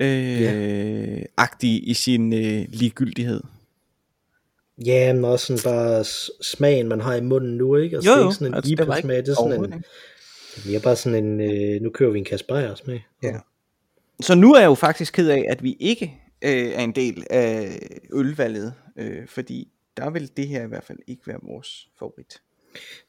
[0.00, 1.20] øh, Ja.
[1.36, 3.40] agtig i sin øh, ligegyldighed.
[4.78, 6.04] Ja, men også sådan bare
[6.42, 7.96] smagen, man har i munden nu, ikke?
[7.96, 9.34] Altså, Jo, det er jo, ikke sådan en altså, det var ikke IPA-smag, det er
[9.34, 9.84] sådan en,
[10.64, 13.06] det er bare sådan en, øh, nu kører vi en kasse bajer smag.
[13.22, 13.38] Ja.
[14.20, 16.14] Så nu er jeg jo faktisk ked af, at vi ikke
[16.44, 17.78] øh, er en del af
[18.12, 22.42] ølvalget, øh, fordi der vil det her i hvert fald ikke være vores favorit.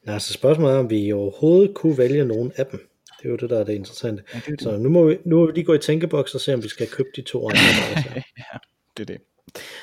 [0.06, 2.88] Nej, så spørgsmålet er, om vi overhovedet kunne vælge nogen af dem.
[3.18, 4.22] Det er jo det, der er det interessante.
[4.34, 4.60] Ja, det er det.
[4.60, 6.68] Så nu må, vi, nu må vi lige gå i tænkeboks og se, om vi
[6.68, 7.60] skal købe de to andre.
[7.96, 8.58] også er.
[8.96, 9.20] Det er det.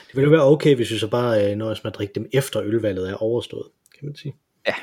[0.08, 2.30] Det ville jo være okay, hvis vi så bare øh, nøjes med at drikke dem
[2.34, 3.68] efter ølvalget er overstået,
[4.00, 4.36] kan man sige.
[4.68, 4.74] Ja,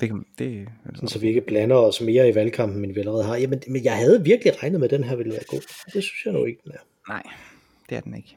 [0.00, 3.24] det kan det, Sådan, så vi ikke blander os mere i valgkampen, end vi allerede
[3.24, 3.36] har.
[3.36, 5.60] Jamen, men jeg havde virkelig regnet med, at den her ville være god.
[5.94, 6.78] Det synes jeg nu ikke, den er.
[7.08, 7.22] Nej,
[7.88, 8.36] det er den ikke.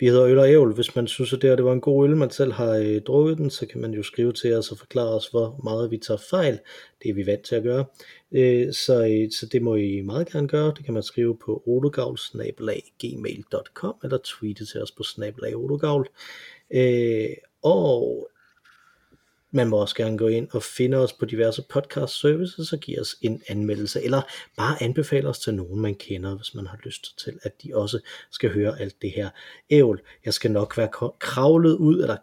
[0.00, 0.74] Vi hedder Øl og Ævl.
[0.74, 3.00] Hvis man synes, at det, her, det var en god øl, man selv har øh,
[3.00, 5.98] drukket den, så kan man jo skrive til os og forklare os, hvor meget vi
[5.98, 6.58] tager fejl.
[7.02, 7.84] Det er vi vant til at gøre.
[8.32, 10.74] Øh, så, øh, så det må I meget gerne gøre.
[10.76, 16.08] Det kan man skrive på odogavl.gmail.com eller tweete til os på snabelagodogavl.
[16.70, 17.30] Øh,
[17.62, 18.28] og
[19.54, 23.00] man må også gerne gå ind og finde os på diverse podcast services og give
[23.00, 24.22] os en anmeldelse, eller
[24.56, 28.00] bare anbefale os til nogen, man kender, hvis man har lyst til, at de også
[28.30, 29.30] skal høre alt det her
[29.70, 30.00] ævl.
[30.24, 32.16] Jeg skal nok være kravlet ud, eller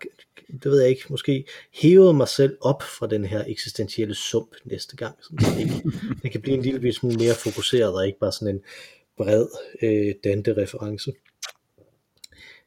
[0.64, 4.96] det ved jeg ikke, måske hævet mig selv op fra den her eksistentielle sump næste
[4.96, 5.84] gang, så det, ikke,
[6.24, 8.62] det kan blive en lille smule mere fokuseret, og ikke bare sådan en
[9.18, 9.48] bred
[9.82, 11.12] øh, Dante-reference.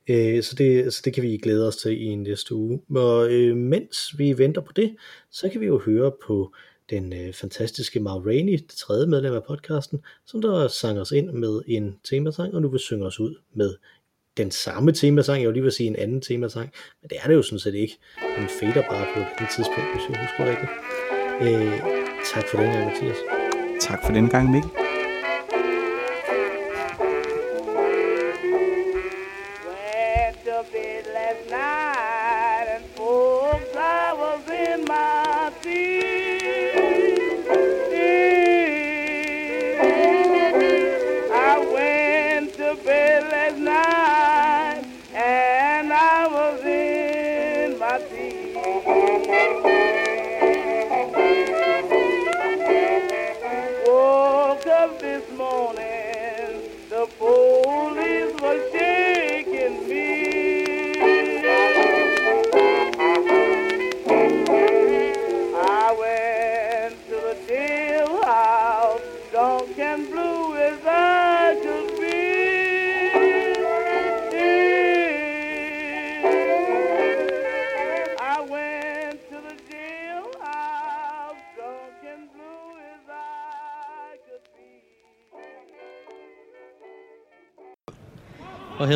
[0.08, 2.80] Øh, så, det, så det kan vi glæde os til i næste uge.
[2.94, 4.96] Og øh, mens vi venter på det,
[5.30, 6.52] så kan vi jo høre på
[6.90, 11.30] den øh, fantastiske Mar Rainey, det tredje medlem af podcasten, som der sang os ind
[11.30, 13.74] med en temasang, og nu vil synge os ud med
[14.36, 16.70] den samme temasang, jeg vil lige vil sige en anden temasang,
[17.02, 17.98] men det er det jo sådan set ikke.
[18.38, 20.72] Den fader bare på det tidspunkt, hvis jeg husker rigtigt.
[21.42, 21.78] Øh,
[22.34, 23.16] tak for den gang, Mathias.
[23.80, 24.70] Tak for den gang, Mikkel.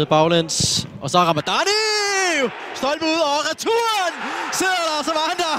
[0.06, 0.86] Spillet baglæns.
[1.02, 2.50] Og så Ramadani!
[2.74, 4.12] Stolpe ud og returen!
[4.52, 5.56] Sidder der, så var han der.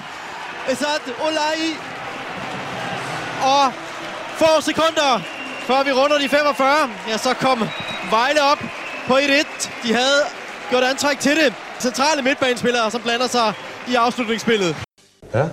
[0.71, 1.75] Esat Olai
[3.43, 3.73] Og
[4.37, 5.21] få sekunder,
[5.67, 7.69] før vi runder de 45, ja, så kom
[8.09, 8.59] Vejle op
[9.07, 9.69] på 1-1.
[9.83, 10.21] De havde
[10.69, 11.53] gjort antræk til det.
[11.79, 13.53] Centrale midtbanespillere, som blander sig
[13.87, 14.75] i afslutningsspillet.
[15.33, 15.45] Ja.